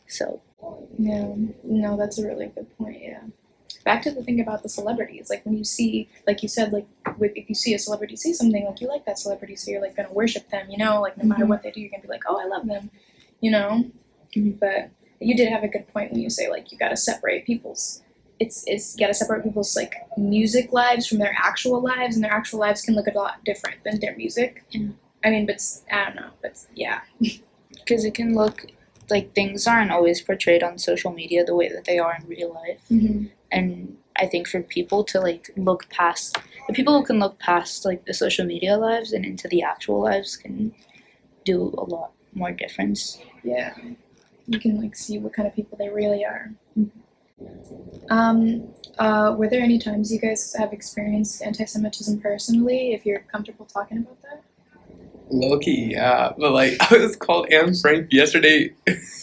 so 0.09 0.41
Yeah, 0.99 1.35
no, 1.65 1.97
that's 1.97 2.19
a 2.19 2.27
really 2.27 2.47
good 2.47 2.67
point. 2.77 3.03
Yeah. 3.03 3.23
Back 3.85 4.03
to 4.03 4.11
the 4.11 4.23
thing 4.23 4.41
about 4.41 4.62
the 4.62 4.69
celebrities, 4.69 5.29
like 5.31 5.45
when 5.45 5.57
you 5.57 5.65
see, 5.65 6.09
like 6.27 6.43
you 6.43 6.49
said, 6.49 6.73
like 6.73 6.87
with, 7.19 7.33
if 7.35 7.49
you 7.49 7.55
see 7.55 7.75
a 7.75 7.79
celebrity 7.79 8.17
say 8.17 8.33
something, 8.33 8.65
like 8.65 8.81
you 8.81 8.89
like 8.89 9.05
that 9.07 9.19
celebrity, 9.19 9.57
so 9.57 9.71
you're 9.71 9.81
like 9.83 9.97
gonna 9.97 10.12
worship 10.12 10.49
them, 10.51 10.71
you 10.71 10.79
know, 10.79 11.01
like 11.01 11.17
no 11.19 11.25
matter 11.25 11.47
what 11.47 11.62
they 11.62 11.71
do, 11.71 11.81
you're 11.81 11.91
gonna 11.91 12.03
be 12.03 12.09
like, 12.09 12.23
oh, 12.29 12.41
I 12.41 12.47
love 12.47 12.67
them, 12.67 12.91
you 13.41 13.51
know. 13.51 13.85
Mhm. 14.37 14.59
But 14.59 14.91
you 15.21 15.37
did 15.37 15.49
have 15.49 15.62
a 15.62 15.69
good 15.69 15.87
point 15.89 16.12
when 16.12 16.21
you 16.21 16.31
say 16.31 16.49
like 16.49 16.71
you 16.73 16.79
gotta 16.79 16.97
separate 16.97 17.45
people's. 17.47 18.03
It's 18.41 18.65
it's 18.67 18.95
you 18.95 19.01
gotta 19.01 19.15
separate 19.15 19.45
people's 19.45 19.75
like 19.77 19.95
music 20.17 20.73
lives 20.73 21.07
from 21.07 21.19
their 21.19 21.35
actual 21.37 21.81
lives, 21.83 22.15
and 22.17 22.25
their 22.25 22.33
actual 22.33 22.61
lives 22.61 22.83
can 22.83 22.95
look 22.95 23.07
a 23.07 23.17
lot 23.17 23.45
different 23.45 23.83
than 23.85 24.01
their 24.01 24.17
music. 24.17 24.65
I 25.25 25.31
mean, 25.31 25.47
but 25.47 25.61
I 25.91 26.05
don't 26.05 26.17
know. 26.17 26.31
But 26.41 26.65
yeah. 26.75 27.01
because 27.71 28.05
it 28.05 28.15
can 28.15 28.35
look 28.35 28.67
like 29.11 29.35
things 29.35 29.67
aren't 29.67 29.91
always 29.91 30.21
portrayed 30.21 30.62
on 30.62 30.79
social 30.79 31.12
media 31.12 31.45
the 31.45 31.55
way 31.55 31.69
that 31.69 31.85
they 31.85 31.99
are 31.99 32.17
in 32.21 32.27
real 32.29 32.53
life 32.53 32.81
Mm-hmm. 32.91 33.27
And 33.53 33.97
i 34.17 34.27
think 34.27 34.49
for 34.49 34.63
people 34.63 35.05
to 35.05 35.21
like 35.21 35.51
look 35.57 35.89
past 35.89 36.37
the 36.69 36.75
people 36.75 36.99
who 36.99 37.05
can 37.05 37.19
look 37.19 37.39
past 37.39 37.85
like 37.85 38.05
the 38.07 38.15
social 38.15 38.45
media 38.45 38.77
lives 38.77 39.13
and 39.13 39.25
into 39.25 39.47
the 39.49 39.63
actual 39.63 40.01
lives 40.01 40.37
can 40.37 40.75
do 41.45 41.75
a 41.79 41.85
lot 41.85 42.13
more 42.35 42.51
difference 42.51 43.19
Yeah. 43.43 43.75
You 44.47 44.59
can 44.59 44.81
like 44.81 44.97
see 44.97 45.19
what 45.19 45.33
kind 45.33 45.47
of 45.47 45.55
people 45.55 45.79
they 45.79 45.89
really 45.89 46.25
are. 46.25 46.51
Um, 48.11 48.69
uh, 48.99 49.35
were 49.37 49.49
there 49.49 49.63
any 49.63 49.79
times 49.79 50.13
you 50.13 50.21
guys 50.21 50.55
have 50.59 50.73
experienced 50.73 51.43
anti-Semitism 51.43 52.21
personally? 52.21 52.93
If 52.93 53.07
you're 53.07 53.21
comfortable 53.21 53.67
talking 53.67 53.99
about 53.99 54.21
that. 54.23 54.43
Low 55.31 55.59
key, 55.59 55.93
yeah. 55.93 56.33
But 56.37 56.53
like, 56.53 56.77
I 56.93 56.99
was 56.99 57.17
called 57.17 57.51
Anne 57.53 57.75
Frank 57.75 58.13
yesterday. 58.13 58.75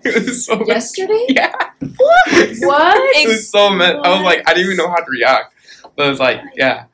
it 0.04 0.26
was 0.26 0.46
so 0.46 0.64
Yesterday? 0.66 1.26
Yeah. 1.28 1.52
What? 1.80 3.16
It 3.16 3.28
was 3.28 3.50
so 3.50 3.70
mad. 3.70 3.96
I 3.96 4.14
was 4.14 4.24
like, 4.24 4.48
I 4.48 4.54
didn't 4.54 4.66
even 4.66 4.76
know 4.76 4.88
how 4.88 4.96
to 4.96 5.10
react. 5.10 5.54
But 5.96 6.06
it 6.06 6.10
was 6.10 6.20
like, 6.20 6.40
oh 6.42 6.48
yeah. 6.56 6.84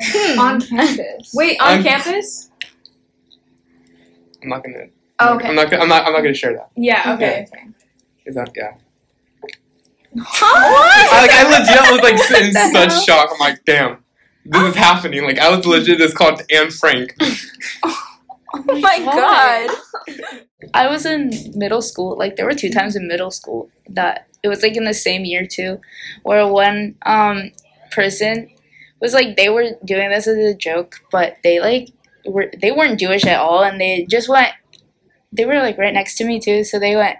Hmm. 0.00 0.38
on 0.38 0.60
campus. 0.60 1.32
Wait, 1.34 1.60
on 1.60 1.68
I'm- 1.68 1.82
campus? 1.82 2.50
I'm 4.42 4.48
not 4.50 4.62
gonna. 4.62 4.86
Oh, 5.18 5.34
okay. 5.34 5.48
I'm 5.48 5.56
not. 5.56 5.70
gonna- 5.70 5.82
I'm 5.82 5.88
not. 5.88 6.06
I'm 6.06 6.12
not 6.12 6.20
gonna 6.20 6.34
share 6.34 6.54
that. 6.54 6.70
Yeah. 6.76 7.14
Okay. 7.14 7.46
Is 8.24 8.36
that 8.36 8.50
yeah? 8.54 8.74
What? 10.12 10.32
I, 10.32 11.20
like 11.22 11.30
I 11.32 11.58
legit 11.58 11.92
was 11.92 12.02
like 12.02 12.42
in 12.42 12.52
such 12.72 13.04
shock. 13.04 13.30
I'm 13.32 13.38
like, 13.38 13.64
damn, 13.64 14.04
this 14.44 14.62
is 14.62 14.76
oh. 14.76 14.78
happening. 14.78 15.24
Like 15.24 15.38
I 15.38 15.54
was 15.54 15.66
legit 15.66 15.98
just 15.98 16.14
called 16.14 16.40
Anne 16.50 16.70
Frank. 16.70 17.16
Oh 18.54 18.62
my 18.80 18.98
god. 18.98 19.76
i 20.74 20.88
was 20.88 21.04
in 21.04 21.30
middle 21.54 21.82
school 21.82 22.16
like 22.16 22.36
there 22.36 22.46
were 22.46 22.54
two 22.54 22.70
times 22.70 22.96
in 22.96 23.06
middle 23.08 23.30
school 23.30 23.70
that 23.88 24.26
it 24.42 24.48
was 24.48 24.62
like 24.62 24.76
in 24.76 24.84
the 24.84 24.94
same 24.94 25.24
year 25.24 25.46
too 25.46 25.80
where 26.22 26.46
one 26.46 26.96
um 27.02 27.50
person 27.90 28.48
was 29.00 29.14
like 29.14 29.36
they 29.36 29.48
were 29.48 29.70
doing 29.84 30.08
this 30.10 30.26
as 30.26 30.36
a 30.36 30.54
joke 30.54 30.96
but 31.10 31.36
they 31.42 31.60
like 31.60 31.90
were 32.26 32.50
they 32.60 32.72
weren't 32.72 33.00
jewish 33.00 33.24
at 33.24 33.38
all 33.38 33.62
and 33.62 33.80
they 33.80 34.06
just 34.08 34.28
went 34.28 34.52
they 35.32 35.44
were 35.44 35.58
like 35.60 35.78
right 35.78 35.94
next 35.94 36.16
to 36.16 36.24
me 36.24 36.40
too 36.40 36.64
so 36.64 36.78
they 36.78 36.96
went 36.96 37.16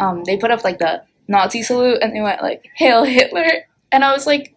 um 0.00 0.24
they 0.24 0.36
put 0.36 0.50
up 0.50 0.64
like 0.64 0.78
the 0.78 1.02
nazi 1.28 1.62
salute 1.62 1.98
and 2.02 2.14
they 2.14 2.20
went 2.20 2.42
like 2.42 2.68
hail 2.76 3.04
hitler 3.04 3.66
and 3.92 4.04
i 4.04 4.12
was 4.12 4.26
like 4.26 4.54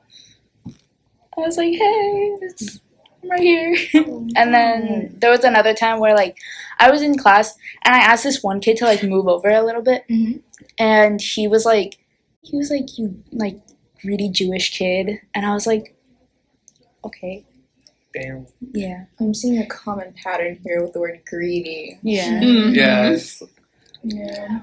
i 1.38 1.42
was 1.42 1.58
like 1.58 1.74
hey 1.74 2.38
it's 2.42 2.80
I'm 3.24 3.30
right 3.30 3.42
here 3.42 3.76
and 4.36 4.54
then 4.54 5.16
there 5.20 5.32
was 5.32 5.44
another 5.44 5.74
time 5.74 6.00
where 6.00 6.16
like 6.16 6.38
i 6.80 6.90
was 6.90 7.02
in 7.02 7.18
class 7.18 7.56
and 7.86 7.94
i 7.96 8.00
asked 8.00 8.24
this 8.24 8.42
one 8.44 8.60
kid 8.62 8.78
to 8.78 8.86
like 8.86 9.04
move 9.04 9.28
over 9.28 9.50
a 9.50 9.62
little 9.64 9.82
bit 9.82 10.04
Mhm. 10.10 10.42
and 10.80 11.22
he 11.22 11.48
was 11.48 11.66
like 11.66 12.00
he 12.42 12.58
was 12.58 12.70
like 12.72 12.98
you 12.98 13.22
like 13.32 13.58
greedy 14.02 14.30
jewish 14.30 14.76
kid 14.78 15.20
and 15.36 15.46
i 15.46 15.54
was 15.54 15.68
like 15.68 15.96
okay 17.06 17.46
Damn. 18.14 18.46
yeah 18.74 19.06
I'm 19.20 19.34
seeing 19.34 19.60
a 19.60 19.66
common 19.68 20.14
pattern 20.22 20.60
here 20.66 20.82
with 20.84 20.92
the 20.94 21.00
word 21.00 21.22
greedy. 21.26 21.98
yeah 22.02 22.42
Yes. 22.42 23.42
Yeah. 24.04 24.62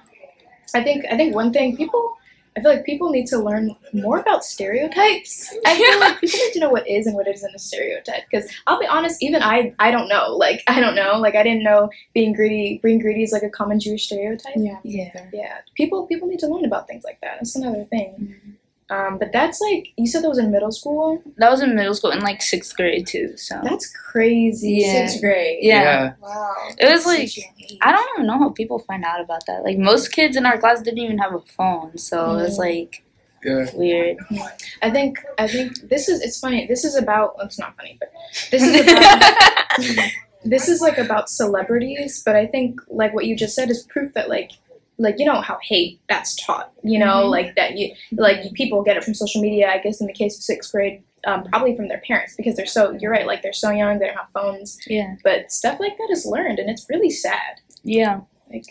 I 0.74 0.82
think 0.82 1.06
I 1.10 1.16
think 1.16 1.34
one 1.34 1.52
thing 1.52 1.74
people 1.76 2.14
I 2.58 2.60
feel 2.60 2.72
like 2.72 2.84
people 2.84 3.10
need 3.10 3.26
to 3.28 3.38
learn 3.38 3.76
more 3.92 4.18
about 4.18 4.44
stereotypes. 4.44 5.54
I 5.64 5.76
feel 5.76 6.00
like 6.00 6.20
people 6.20 6.40
need 6.40 6.52
to 6.54 6.60
know 6.60 6.70
what 6.70 6.88
is 6.88 7.06
and 7.06 7.14
what 7.14 7.28
isn't 7.28 7.54
a 7.54 7.58
stereotype. 7.58 8.24
Because 8.28 8.50
I'll 8.66 8.80
be 8.80 8.86
honest, 8.86 9.22
even 9.22 9.42
I 9.42 9.74
I 9.78 9.92
don't 9.92 10.08
know. 10.08 10.36
Like 10.36 10.64
I 10.66 10.80
don't 10.80 10.96
know. 10.96 11.18
Like 11.18 11.36
I 11.36 11.44
didn't 11.44 11.62
know 11.62 11.88
being 12.14 12.32
greedy 12.32 12.80
being 12.82 12.98
greedy 12.98 13.22
is 13.22 13.32
like 13.32 13.44
a 13.44 13.50
common 13.50 13.78
Jewish 13.78 14.06
stereotype. 14.06 14.54
Yeah. 14.56 14.80
yeah 14.82 15.26
Yeah. 15.32 15.58
People 15.74 16.06
people 16.06 16.26
need 16.26 16.40
to 16.40 16.48
learn 16.48 16.64
about 16.64 16.88
things 16.88 17.04
like 17.04 17.20
that. 17.20 17.36
That's 17.36 17.54
another 17.54 17.84
thing. 17.84 18.14
Mm-hmm. 18.20 18.50
Um, 18.90 19.18
but 19.18 19.32
that's 19.32 19.60
like 19.60 19.88
you 19.98 20.06
said 20.06 20.22
that 20.22 20.28
was 20.30 20.38
in 20.38 20.50
middle 20.50 20.72
school. 20.72 21.22
that 21.36 21.50
was 21.50 21.60
in 21.60 21.74
middle 21.74 21.92
school 21.94 22.10
in 22.10 22.20
like 22.20 22.40
sixth 22.40 22.74
grade 22.74 23.06
too 23.06 23.36
so 23.36 23.60
That's 23.62 23.86
crazy. 23.92 24.78
Yeah. 24.80 24.92
Sixth 25.06 25.20
grade. 25.20 25.58
yeah, 25.60 26.14
Wow. 26.22 26.54
it 26.78 26.90
was 26.90 27.04
That's 27.04 27.06
like 27.06 27.28
such 27.28 27.38
a 27.38 27.40
young 27.42 27.54
age. 27.70 27.78
i 27.82 27.92
don't 27.92 28.08
even 28.14 28.26
know 28.26 28.38
how 28.38 28.48
people 28.50 28.78
find 28.78 29.04
out 29.04 29.20
about 29.20 29.44
that 29.46 29.62
like 29.62 29.76
most 29.76 30.10
kids 30.12 30.36
in 30.38 30.46
our 30.46 30.56
class 30.58 30.80
didn't 30.80 31.00
even 31.00 31.18
have 31.18 31.34
a 31.34 31.40
phone 31.40 31.98
so 31.98 32.38
it's 32.38 32.56
like 32.56 33.04
Yeah. 33.44 33.66
weird 33.74 34.16
I 34.82 34.90
think 34.90 35.18
I 35.38 35.46
think 35.48 35.68
this 35.92 36.08
is 36.08 36.22
it's 36.22 36.40
funny. 36.40 36.66
This 36.66 36.82
is 36.84 36.94
about 36.96 37.36
well, 37.36 37.46
it's 37.46 37.58
not 37.58 37.76
funny, 37.76 37.94
but 38.00 38.10
this 38.50 38.62
is 38.62 38.80
about 38.92 40.10
this 40.44 40.68
is 40.68 40.80
like 40.80 40.98
about 40.98 41.28
celebrities, 41.28 42.22
but 42.24 42.36
I 42.36 42.46
think 42.46 42.80
like 42.88 43.12
what 43.14 43.26
you 43.26 43.34
just 43.36 43.54
said 43.54 43.70
is 43.70 43.82
proof 43.82 44.14
that 44.14 44.28
like 44.28 44.52
like 44.98 45.16
you 45.18 45.24
know 45.24 45.40
how 45.40 45.58
hate 45.62 46.00
that's 46.08 46.34
taught, 46.44 46.72
you 46.82 46.98
know, 46.98 47.24
Mhm. 47.26 47.30
like 47.30 47.54
that 47.56 47.76
you 47.78 47.94
like 48.12 48.52
people 48.54 48.82
get 48.82 48.96
it 48.96 49.04
from 49.04 49.14
social 49.14 49.40
media. 49.40 49.68
I 49.70 49.78
guess 49.78 50.00
in 50.00 50.06
the 50.06 50.12
case 50.12 50.36
of 50.36 50.42
sixth 50.42 50.72
grade, 50.72 51.02
um, 51.24 51.44
probably 51.44 51.76
from 51.76 51.88
their 51.88 52.02
parents 52.06 52.34
because 52.36 52.56
they're 52.56 52.66
so 52.66 52.92
you're 53.00 53.10
right, 53.12 53.26
like 53.26 53.42
they're 53.42 53.52
so 53.52 53.70
young, 53.70 53.98
they 53.98 54.06
don't 54.06 54.16
have 54.16 54.30
phones, 54.34 54.78
yeah 54.86 55.14
but 55.24 55.50
stuff 55.52 55.78
like 55.80 55.96
that 55.98 56.08
is 56.10 56.26
learned, 56.26 56.58
and 56.58 56.68
it's 56.70 56.86
really 56.90 57.10
sad. 57.10 57.60
yeah 57.84 58.20
Like 58.52 58.66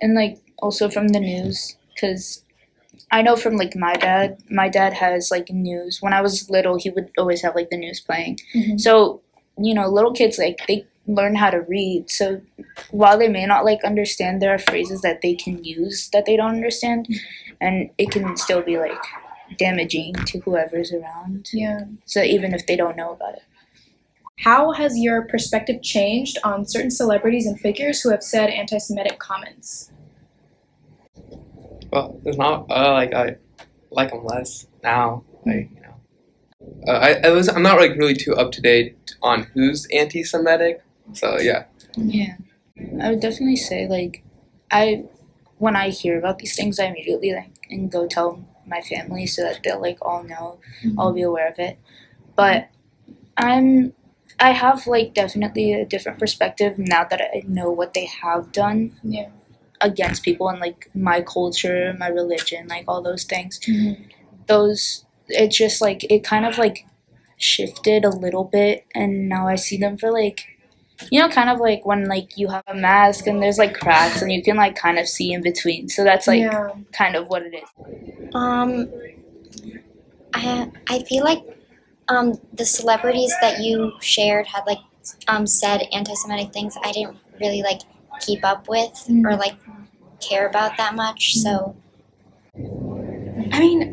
and 0.00 0.14
like 0.14 0.38
also 0.58 0.88
from 0.88 1.08
the 1.08 1.20
news 1.20 1.76
because 1.94 2.42
i 3.12 3.20
know 3.22 3.36
from 3.36 3.56
like 3.56 3.74
my 3.76 3.94
dad 3.94 4.38
my 4.50 4.68
dad 4.68 4.92
has 4.94 5.30
like 5.30 5.48
news 5.50 5.98
when 6.00 6.12
i 6.14 6.20
was 6.22 6.48
little 6.48 6.76
he 6.78 6.88
would 6.90 7.10
always 7.18 7.42
have 7.42 7.54
like 7.54 7.68
the 7.70 7.76
news 7.76 8.00
playing 8.00 8.38
Mhm. 8.54 8.80
so 8.80 9.20
you 9.58 9.74
know 9.74 9.86
little 9.88 10.12
kids 10.12 10.38
like 10.38 10.58
they 10.68 10.86
learn 11.14 11.34
how 11.34 11.50
to 11.50 11.60
read 11.68 12.10
so 12.10 12.40
while 12.90 13.18
they 13.18 13.28
may 13.28 13.46
not 13.46 13.64
like 13.64 13.84
understand 13.84 14.40
there 14.40 14.54
are 14.54 14.58
phrases 14.58 15.02
that 15.02 15.20
they 15.22 15.34
can 15.34 15.62
use 15.64 16.08
that 16.12 16.24
they 16.26 16.36
don't 16.36 16.54
understand 16.56 17.08
and 17.60 17.90
it 17.98 18.10
can 18.10 18.36
still 18.36 18.62
be 18.62 18.78
like 18.78 19.02
damaging 19.58 20.14
to 20.26 20.38
whoever's 20.40 20.92
around 20.92 21.48
yeah. 21.52 21.80
so 22.04 22.22
even 22.22 22.54
if 22.54 22.66
they 22.66 22.76
don't 22.76 22.96
know 22.96 23.12
about 23.12 23.34
it 23.34 23.42
How 24.40 24.72
has 24.72 24.98
your 24.98 25.22
perspective 25.22 25.82
changed 25.82 26.38
on 26.44 26.66
certain 26.66 26.90
celebrities 26.90 27.46
and 27.46 27.60
figures 27.60 28.00
who 28.00 28.10
have 28.10 28.22
said 28.22 28.48
anti-Semitic 28.50 29.18
comments? 29.18 29.92
Well, 31.92 32.20
it's 32.24 32.38
not 32.38 32.66
uh, 32.70 32.92
like 32.92 33.12
I 33.14 33.36
like 33.90 34.10
them 34.10 34.24
less 34.24 34.66
now. 34.82 35.24
Like 35.44 35.70
you 35.74 35.82
know, 35.82 35.96
uh, 36.86 36.98
I, 36.98 37.28
I 37.28 37.30
was 37.30 37.48
I'm 37.48 37.62
not 37.62 37.78
like 37.80 37.92
really 37.96 38.14
too 38.14 38.34
up 38.34 38.52
to 38.52 38.60
date 38.62 39.16
on 39.22 39.44
who's 39.54 39.86
anti-Semitic. 39.92 40.82
So 41.12 41.38
yeah, 41.40 41.64
Yeah. 41.96 42.36
I 43.02 43.10
would 43.10 43.20
definitely 43.20 43.56
say 43.56 43.88
like 43.88 44.22
I 44.70 45.04
when 45.58 45.76
I 45.76 45.90
hear 45.90 46.18
about 46.18 46.38
these 46.38 46.56
things 46.56 46.78
I 46.78 46.86
immediately 46.86 47.32
like 47.34 47.52
and 47.70 47.90
go 47.90 48.06
tell 48.06 48.44
my 48.66 48.80
family 48.80 49.26
so 49.26 49.42
that 49.42 49.60
they'll 49.64 49.80
like 49.80 49.98
all 50.02 50.22
know, 50.22 50.60
mm-hmm. 50.84 50.98
all 50.98 51.12
be 51.12 51.22
aware 51.22 51.48
of 51.48 51.58
it. 51.58 51.78
But 52.36 52.68
I'm 53.36 53.92
I 54.38 54.50
have 54.52 54.86
like 54.86 55.14
definitely 55.14 55.72
a 55.74 55.84
different 55.84 56.18
perspective 56.18 56.78
now 56.78 57.04
that 57.04 57.20
I 57.20 57.42
know 57.46 57.70
what 57.70 57.94
they 57.94 58.06
have 58.06 58.52
done 58.52 58.92
Yeah. 59.02 59.28
against 59.80 60.22
people 60.24 60.48
and 60.48 60.60
like 60.60 60.90
my 60.94 61.20
culture, 61.22 61.94
my 61.98 62.08
religion, 62.08 62.68
like 62.68 62.84
all 62.88 63.02
those 63.02 63.24
things. 63.24 63.60
Mm-hmm. 63.60 64.02
Those 64.46 65.04
it 65.28 65.48
just 65.50 65.80
like 65.80 66.04
it 66.10 66.24
kind 66.24 66.44
of 66.46 66.58
like 66.58 66.86
shifted 67.36 68.04
a 68.04 68.10
little 68.10 68.44
bit 68.44 68.86
and 68.94 69.28
now 69.28 69.48
I 69.48 69.54
see 69.56 69.76
them 69.78 69.96
for 69.96 70.12
like 70.12 70.49
you 71.10 71.20
know 71.20 71.28
kind 71.28 71.50
of 71.50 71.58
like 71.60 71.84
when 71.86 72.06
like 72.06 72.36
you 72.36 72.48
have 72.48 72.64
a 72.66 72.74
mask 72.74 73.26
and 73.26 73.42
there's 73.42 73.58
like 73.58 73.74
cracks 73.78 74.22
and 74.22 74.30
you 74.32 74.42
can 74.42 74.56
like 74.56 74.76
kind 74.76 74.98
of 74.98 75.08
see 75.08 75.32
in 75.32 75.42
between. 75.42 75.88
So 75.88 76.04
that's 76.04 76.26
like 76.26 76.40
yeah. 76.40 76.70
kind 76.92 77.16
of 77.16 77.28
what 77.28 77.42
it 77.42 77.54
is. 77.54 78.34
Um, 78.34 78.88
I 80.34 80.70
I 80.88 81.02
feel 81.04 81.24
like 81.24 81.42
um 82.08 82.38
the 82.52 82.64
celebrities 82.64 83.32
that 83.40 83.60
you 83.60 83.92
shared 84.00 84.46
had 84.46 84.62
like 84.66 84.78
um 85.28 85.46
said 85.46 85.82
anti-Semitic 85.92 86.52
things 86.52 86.76
I 86.84 86.92
didn't 86.92 87.16
really 87.40 87.62
like 87.62 87.80
keep 88.20 88.44
up 88.44 88.68
with 88.68 88.92
Mm. 89.08 89.24
or 89.24 89.36
like 89.36 89.56
care 90.20 90.46
about 90.46 90.76
that 90.76 90.94
much. 90.94 91.34
So 91.36 91.74
I 93.52 93.58
mean, 93.58 93.89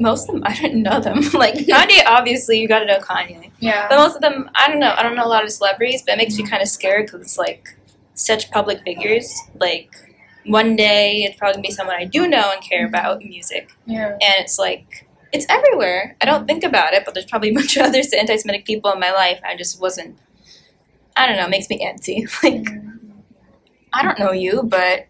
most 0.00 0.28
of 0.28 0.34
them 0.34 0.42
I 0.44 0.54
didn't 0.54 0.82
know 0.82 1.00
them. 1.00 1.20
like 1.34 1.54
Kanye, 1.54 2.02
obviously 2.06 2.60
you 2.60 2.68
got 2.68 2.80
to 2.80 2.86
know 2.86 2.98
Kanye, 2.98 3.50
Yeah. 3.58 3.86
but 3.88 3.96
most 3.96 4.16
of 4.16 4.22
them 4.22 4.50
I 4.54 4.68
don't 4.68 4.78
know. 4.80 4.94
I 4.96 5.02
don't 5.02 5.14
know 5.16 5.24
a 5.24 5.28
lot 5.28 5.44
of 5.44 5.50
celebrities, 5.50 6.02
but 6.02 6.14
it 6.14 6.18
makes 6.18 6.36
me 6.36 6.42
mm-hmm. 6.42 6.50
kind 6.50 6.62
of 6.62 6.68
scared 6.68 7.06
because 7.06 7.20
it's 7.20 7.38
like 7.38 7.76
such 8.14 8.50
public 8.50 8.82
figures. 8.82 9.34
Like 9.58 9.90
one 10.44 10.76
day 10.76 11.24
it'd 11.24 11.38
probably 11.38 11.62
be 11.62 11.70
someone 11.70 11.96
I 11.96 12.04
do 12.04 12.28
know 12.28 12.52
and 12.52 12.62
care 12.62 12.86
about 12.86 13.22
music, 13.22 13.70
Yeah. 13.86 14.10
and 14.10 14.34
it's 14.38 14.58
like 14.58 15.06
it's 15.32 15.46
everywhere. 15.48 16.16
I 16.20 16.24
don't 16.24 16.46
think 16.46 16.64
about 16.64 16.94
it, 16.94 17.04
but 17.04 17.14
there's 17.14 17.26
probably 17.26 17.50
a 17.50 17.54
bunch 17.54 17.76
of 17.76 17.82
other 17.86 18.00
anti-Semitic 18.16 18.64
people 18.64 18.92
in 18.92 19.00
my 19.00 19.12
life. 19.12 19.40
I 19.44 19.56
just 19.56 19.80
wasn't. 19.80 20.18
I 21.16 21.26
don't 21.26 21.36
know. 21.36 21.46
It 21.46 21.50
makes 21.50 21.68
me 21.68 21.84
antsy. 21.84 22.28
Like 22.42 22.62
mm-hmm. 22.62 22.90
I 23.92 24.02
don't 24.02 24.18
know 24.18 24.32
you, 24.32 24.62
but 24.62 25.06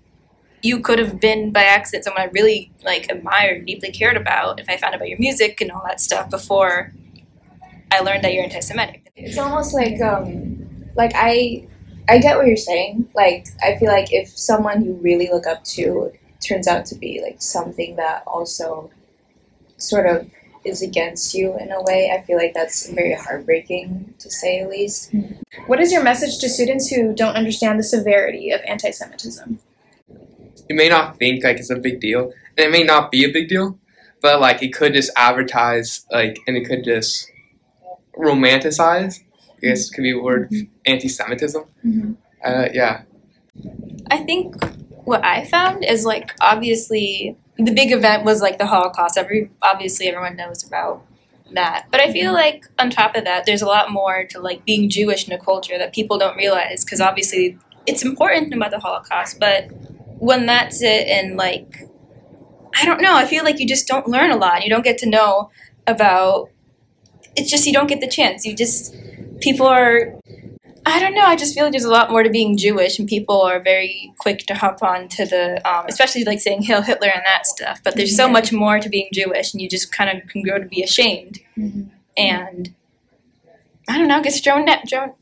you 0.62 0.80
could 0.80 0.98
have 0.98 1.20
been 1.20 1.52
by 1.52 1.62
accident 1.62 2.04
someone 2.04 2.22
I 2.22 2.26
really 2.26 2.72
like 2.84 3.06
admired, 3.10 3.66
deeply 3.66 3.90
cared 3.90 4.16
about. 4.16 4.60
If 4.60 4.68
I 4.68 4.76
found 4.76 4.94
out 4.94 4.96
about 4.96 5.08
your 5.08 5.18
music 5.18 5.60
and 5.60 5.70
all 5.70 5.82
that 5.84 6.00
stuff 6.00 6.30
before 6.30 6.92
I 7.90 8.00
learned 8.00 8.24
that 8.24 8.34
you're 8.34 8.44
anti-Semitic. 8.44 9.10
It's 9.16 9.38
almost 9.38 9.72
like 9.72 10.00
um, 10.00 10.86
like 10.96 11.12
I 11.14 11.66
I 12.08 12.18
get 12.18 12.36
what 12.36 12.46
you're 12.46 12.56
saying. 12.56 13.08
Like 13.14 13.46
I 13.62 13.76
feel 13.76 13.88
like 13.88 14.12
if 14.12 14.28
someone 14.28 14.84
you 14.84 14.92
really 14.94 15.28
look 15.28 15.46
up 15.46 15.64
to 15.64 16.12
turns 16.40 16.68
out 16.68 16.84
to 16.86 16.94
be 16.94 17.20
like 17.22 17.40
something 17.40 17.96
that 17.96 18.22
also 18.26 18.90
sort 19.78 20.06
of 20.06 20.28
is 20.64 20.82
against 20.82 21.34
you 21.34 21.56
in 21.58 21.70
a 21.70 21.82
way, 21.82 22.10
I 22.12 22.22
feel 22.22 22.36
like 22.36 22.52
that's 22.54 22.88
very 22.90 23.14
heartbreaking 23.14 24.14
to 24.18 24.30
say 24.30 24.60
at 24.60 24.68
least. 24.68 25.14
What 25.66 25.80
is 25.80 25.92
your 25.92 26.02
message 26.02 26.38
to 26.40 26.48
students 26.48 26.88
who 26.90 27.14
don't 27.14 27.36
understand 27.36 27.78
the 27.78 27.84
severity 27.84 28.50
of 28.50 28.60
anti 28.66 28.90
Semitism? 28.90 29.60
You 30.68 30.76
may 30.76 30.88
not 30.88 31.18
think 31.18 31.44
like 31.44 31.58
it's 31.58 31.70
a 31.70 31.76
big 31.76 32.00
deal, 32.00 32.32
and 32.56 32.66
it 32.66 32.70
may 32.70 32.82
not 32.82 33.10
be 33.10 33.24
a 33.24 33.32
big 33.32 33.48
deal, 33.48 33.78
but 34.20 34.40
like 34.40 34.62
it 34.62 34.72
could 34.72 34.94
just 34.94 35.10
advertise 35.16 36.04
like, 36.10 36.38
and 36.46 36.56
it 36.56 36.66
could 36.66 36.84
just 36.84 37.30
romanticize. 38.16 39.20
I 39.56 39.68
guess 39.68 39.90
could 39.90 40.02
be 40.02 40.12
a 40.12 40.18
word 40.18 40.52
anti-Semitism. 40.84 41.64
Mhm. 41.86 42.16
Uh, 42.44 42.68
yeah. 42.72 43.02
I 44.10 44.18
think 44.18 44.54
what 45.04 45.24
I 45.24 45.44
found 45.44 45.84
is 45.84 46.04
like 46.04 46.34
obviously 46.40 47.36
the 47.56 47.72
big 47.72 47.90
event 47.92 48.24
was 48.24 48.42
like 48.42 48.58
the 48.58 48.66
Holocaust. 48.66 49.16
Every 49.16 49.50
obviously 49.62 50.08
everyone 50.08 50.36
knows 50.36 50.64
about 50.64 51.02
that. 51.54 51.86
But 51.90 52.00
I 52.00 52.12
feel 52.12 52.32
like 52.32 52.66
on 52.78 52.90
top 52.90 53.16
of 53.16 53.24
that, 53.24 53.46
there's 53.46 53.62
a 53.62 53.66
lot 53.66 53.90
more 53.90 54.24
to 54.30 54.40
like 54.40 54.64
being 54.64 54.90
Jewish 54.90 55.26
in 55.26 55.32
a 55.32 55.38
culture 55.38 55.78
that 55.78 55.94
people 55.94 56.18
don't 56.18 56.36
realize 56.36 56.84
because 56.84 57.00
obviously 57.00 57.58
it's 57.86 58.04
important 58.04 58.52
about 58.52 58.72
the 58.72 58.80
Holocaust. 58.80 59.38
But 59.40 59.70
when 60.18 60.46
that's 60.46 60.82
it, 60.82 61.08
and 61.08 61.36
like 61.36 61.88
I 62.74 62.84
don't 62.84 63.00
know, 63.00 63.16
I 63.16 63.26
feel 63.26 63.44
like 63.44 63.58
you 63.58 63.66
just 63.66 63.86
don't 63.86 64.08
learn 64.08 64.30
a 64.30 64.36
lot. 64.36 64.62
You 64.64 64.70
don't 64.70 64.84
get 64.84 64.98
to 64.98 65.08
know 65.08 65.50
about. 65.86 66.50
It's 67.36 67.50
just 67.50 67.66
you 67.66 67.72
don't 67.72 67.86
get 67.86 68.00
the 68.00 68.08
chance. 68.08 68.46
You 68.46 68.54
just 68.54 68.94
people 69.40 69.66
are 69.66 70.14
I 70.88 71.00
don't 71.00 71.14
know. 71.14 71.24
I 71.24 71.34
just 71.34 71.52
feel 71.52 71.64
like 71.64 71.72
there's 71.72 71.84
a 71.84 71.90
lot 71.90 72.12
more 72.12 72.22
to 72.22 72.30
being 72.30 72.56
Jewish, 72.56 72.96
and 73.00 73.08
people 73.08 73.42
are 73.42 73.60
very 73.60 74.14
quick 74.18 74.46
to 74.46 74.54
hop 74.54 74.84
on 74.84 75.08
to 75.08 75.26
the, 75.26 75.60
um, 75.68 75.84
especially 75.88 76.22
like 76.22 76.38
saying 76.38 76.62
Hail 76.62 76.80
Hitler 76.80 77.08
and 77.12 77.22
that 77.26 77.44
stuff. 77.44 77.80
But 77.82 77.96
there's 77.96 78.14
so 78.16 78.28
much 78.28 78.52
more 78.52 78.78
to 78.78 78.88
being 78.88 79.08
Jewish, 79.12 79.52
and 79.52 79.60
you 79.60 79.68
just 79.68 79.92
kind 79.92 80.16
of 80.16 80.28
can 80.28 80.42
grow 80.42 80.58
to 80.60 80.64
be 80.64 80.82
ashamed. 80.84 81.40
And 82.16 82.72
I 83.88 83.98
don't 83.98 84.06
know, 84.06 84.22
gets 84.22 84.40
drowned 84.40 84.68
out, 84.68 84.86
drowned, 84.86 85.12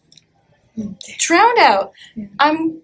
drowned 1.19 1.59
out. 1.59 1.93
I'm 2.39 2.83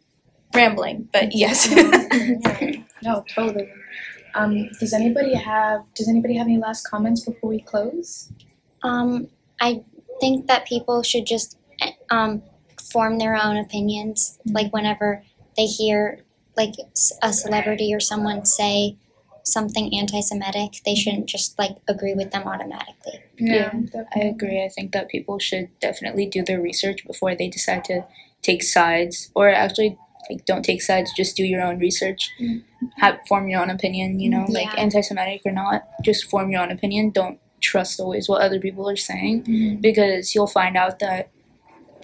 rambling, 0.55 1.09
but 1.13 1.35
yes. 1.35 1.69
No, 3.03 3.25
totally. 3.35 3.67
Um, 4.35 4.69
does 4.79 4.93
anybody 4.93 5.35
have 5.35 5.85
Does 5.95 6.09
anybody 6.09 6.37
have 6.37 6.47
any 6.47 6.59
last 6.59 6.87
comments 6.87 7.25
before 7.25 7.49
we 7.49 7.61
close? 7.63 8.31
Um, 8.83 9.29
I 9.61 9.83
think 10.21 10.47
that 10.49 10.67
people 10.67 11.03
should 11.03 11.27
just 11.27 11.59
um, 12.11 12.43
form 12.93 13.19
their 13.19 13.37
own 13.37 13.57
opinions. 13.57 14.39
Like 14.45 14.73
whenever 14.73 15.23
they 15.57 15.65
hear 15.65 16.21
like 16.57 16.75
a 17.23 17.33
celebrity 17.33 17.95
or 17.95 18.01
someone 18.01 18.45
say 18.45 18.97
something 19.45 19.93
anti-Semitic, 19.95 20.83
they 20.85 20.95
shouldn't 20.95 21.27
just 21.27 21.59
like 21.59 21.77
agree 21.89 22.15
with 22.15 22.31
them 22.31 22.47
automatically. 22.47 23.21
Yeah, 23.39 23.73
I 24.15 24.21
agree. 24.21 24.63
I 24.63 24.69
think 24.69 24.93
that 24.93 25.09
people 25.09 25.39
should 25.39 25.69
definitely 25.81 26.27
do 26.27 26.43
their 26.43 26.61
research 26.61 27.07
before 27.07 27.35
they 27.35 27.49
decide 27.49 27.85
to 27.85 28.05
take 28.43 28.63
sides, 28.63 29.31
or 29.35 29.49
actually, 29.49 29.99
like, 30.29 30.45
don't 30.45 30.65
take 30.65 30.83
sides. 30.83 31.13
Just 31.17 31.37
do 31.37 31.45
your 31.45 31.63
own 31.63 31.79
research. 31.79 32.31
Have 32.97 33.19
form 33.27 33.49
your 33.49 33.61
own 33.63 33.71
opinion. 33.71 34.21
You 34.21 34.31
know, 34.31 34.45
like 34.49 34.77
anti-Semitic 34.79 35.43
or 35.45 35.53
not, 35.53 35.89
just 36.05 36.29
form 36.31 36.51
your 36.51 36.63
own 36.63 36.71
opinion. 36.71 37.11
Don't 37.11 37.39
trust 37.61 38.01
always 38.01 38.29
what 38.29 38.41
other 38.41 38.59
people 38.59 38.89
are 38.89 38.97
saying 38.97 39.79
because 39.81 40.35
you'll 40.35 40.47
find 40.47 40.77
out 40.77 40.99
that 41.01 41.31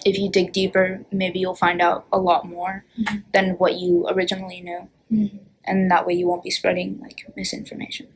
if 0.05 0.19
you 0.19 0.31
dig 0.31 0.53
deeper, 0.53 1.05
maybe 1.11 1.39
you'll 1.41 1.55
find 1.55 1.81
out 1.81 2.07
a 2.13 2.19
lot 2.19 2.47
more 2.47 2.85
than 3.33 3.51
what 3.53 3.75
you 3.77 4.07
originally 4.09 4.61
knew, 4.61 4.89
Mhm. 5.11 5.39
and 5.65 5.91
that 5.91 6.07
way 6.07 6.15
you 6.15 6.29
won't 6.29 6.43
be 6.45 6.51
spreading 6.51 6.99
like 7.01 7.25
misinformation. 7.37 8.07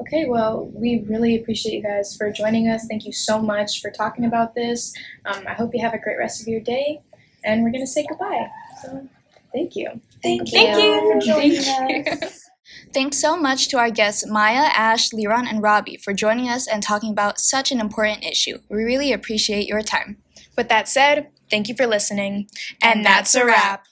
Okay, 0.00 0.24
well, 0.26 0.70
we 0.74 1.00
really 1.08 1.36
appreciate 1.36 1.74
you 1.74 1.82
guys 1.82 2.16
for 2.16 2.30
joining 2.30 2.68
us. 2.68 2.86
Thank 2.86 3.04
you 3.04 3.12
so 3.12 3.40
much 3.40 3.80
for 3.80 3.90
talking 3.90 4.24
about 4.24 4.54
this. 4.54 4.92
Um, 5.24 5.44
I 5.46 5.52
hope 5.54 5.74
you 5.74 5.80
have 5.80 5.94
a 5.94 5.98
great 5.98 6.18
rest 6.18 6.40
of 6.40 6.48
your 6.48 6.60
day, 6.60 7.00
and 7.44 7.62
we're 7.62 7.72
gonna 7.72 7.86
say 7.86 8.06
goodbye. 8.08 8.48
So, 8.82 9.08
thank 9.52 9.76
you. 9.76 9.88
Thank, 10.22 10.48
Thank 10.48 10.76
you 10.78 11.12
for 11.12 11.20
joining 11.20 11.58
us. 12.20 12.48
Thanks 12.92 13.18
so 13.18 13.36
much 13.36 13.68
to 13.68 13.78
our 13.78 13.90
guests 13.90 14.26
Maya, 14.26 14.68
Ash, 14.74 15.10
Liron, 15.10 15.48
and 15.48 15.62
Robbie 15.62 15.96
for 15.96 16.12
joining 16.12 16.48
us 16.48 16.66
and 16.66 16.82
talking 16.82 17.10
about 17.10 17.38
such 17.38 17.72
an 17.72 17.80
important 17.80 18.24
issue. 18.24 18.58
We 18.68 18.82
really 18.82 19.12
appreciate 19.12 19.66
your 19.66 19.82
time. 19.82 20.18
With 20.56 20.68
that 20.68 20.88
said, 20.88 21.28
thank 21.50 21.68
you 21.68 21.74
for 21.74 21.86
listening, 21.86 22.48
and 22.82 23.04
that's 23.04 23.34
a 23.34 23.44
wrap. 23.44 23.86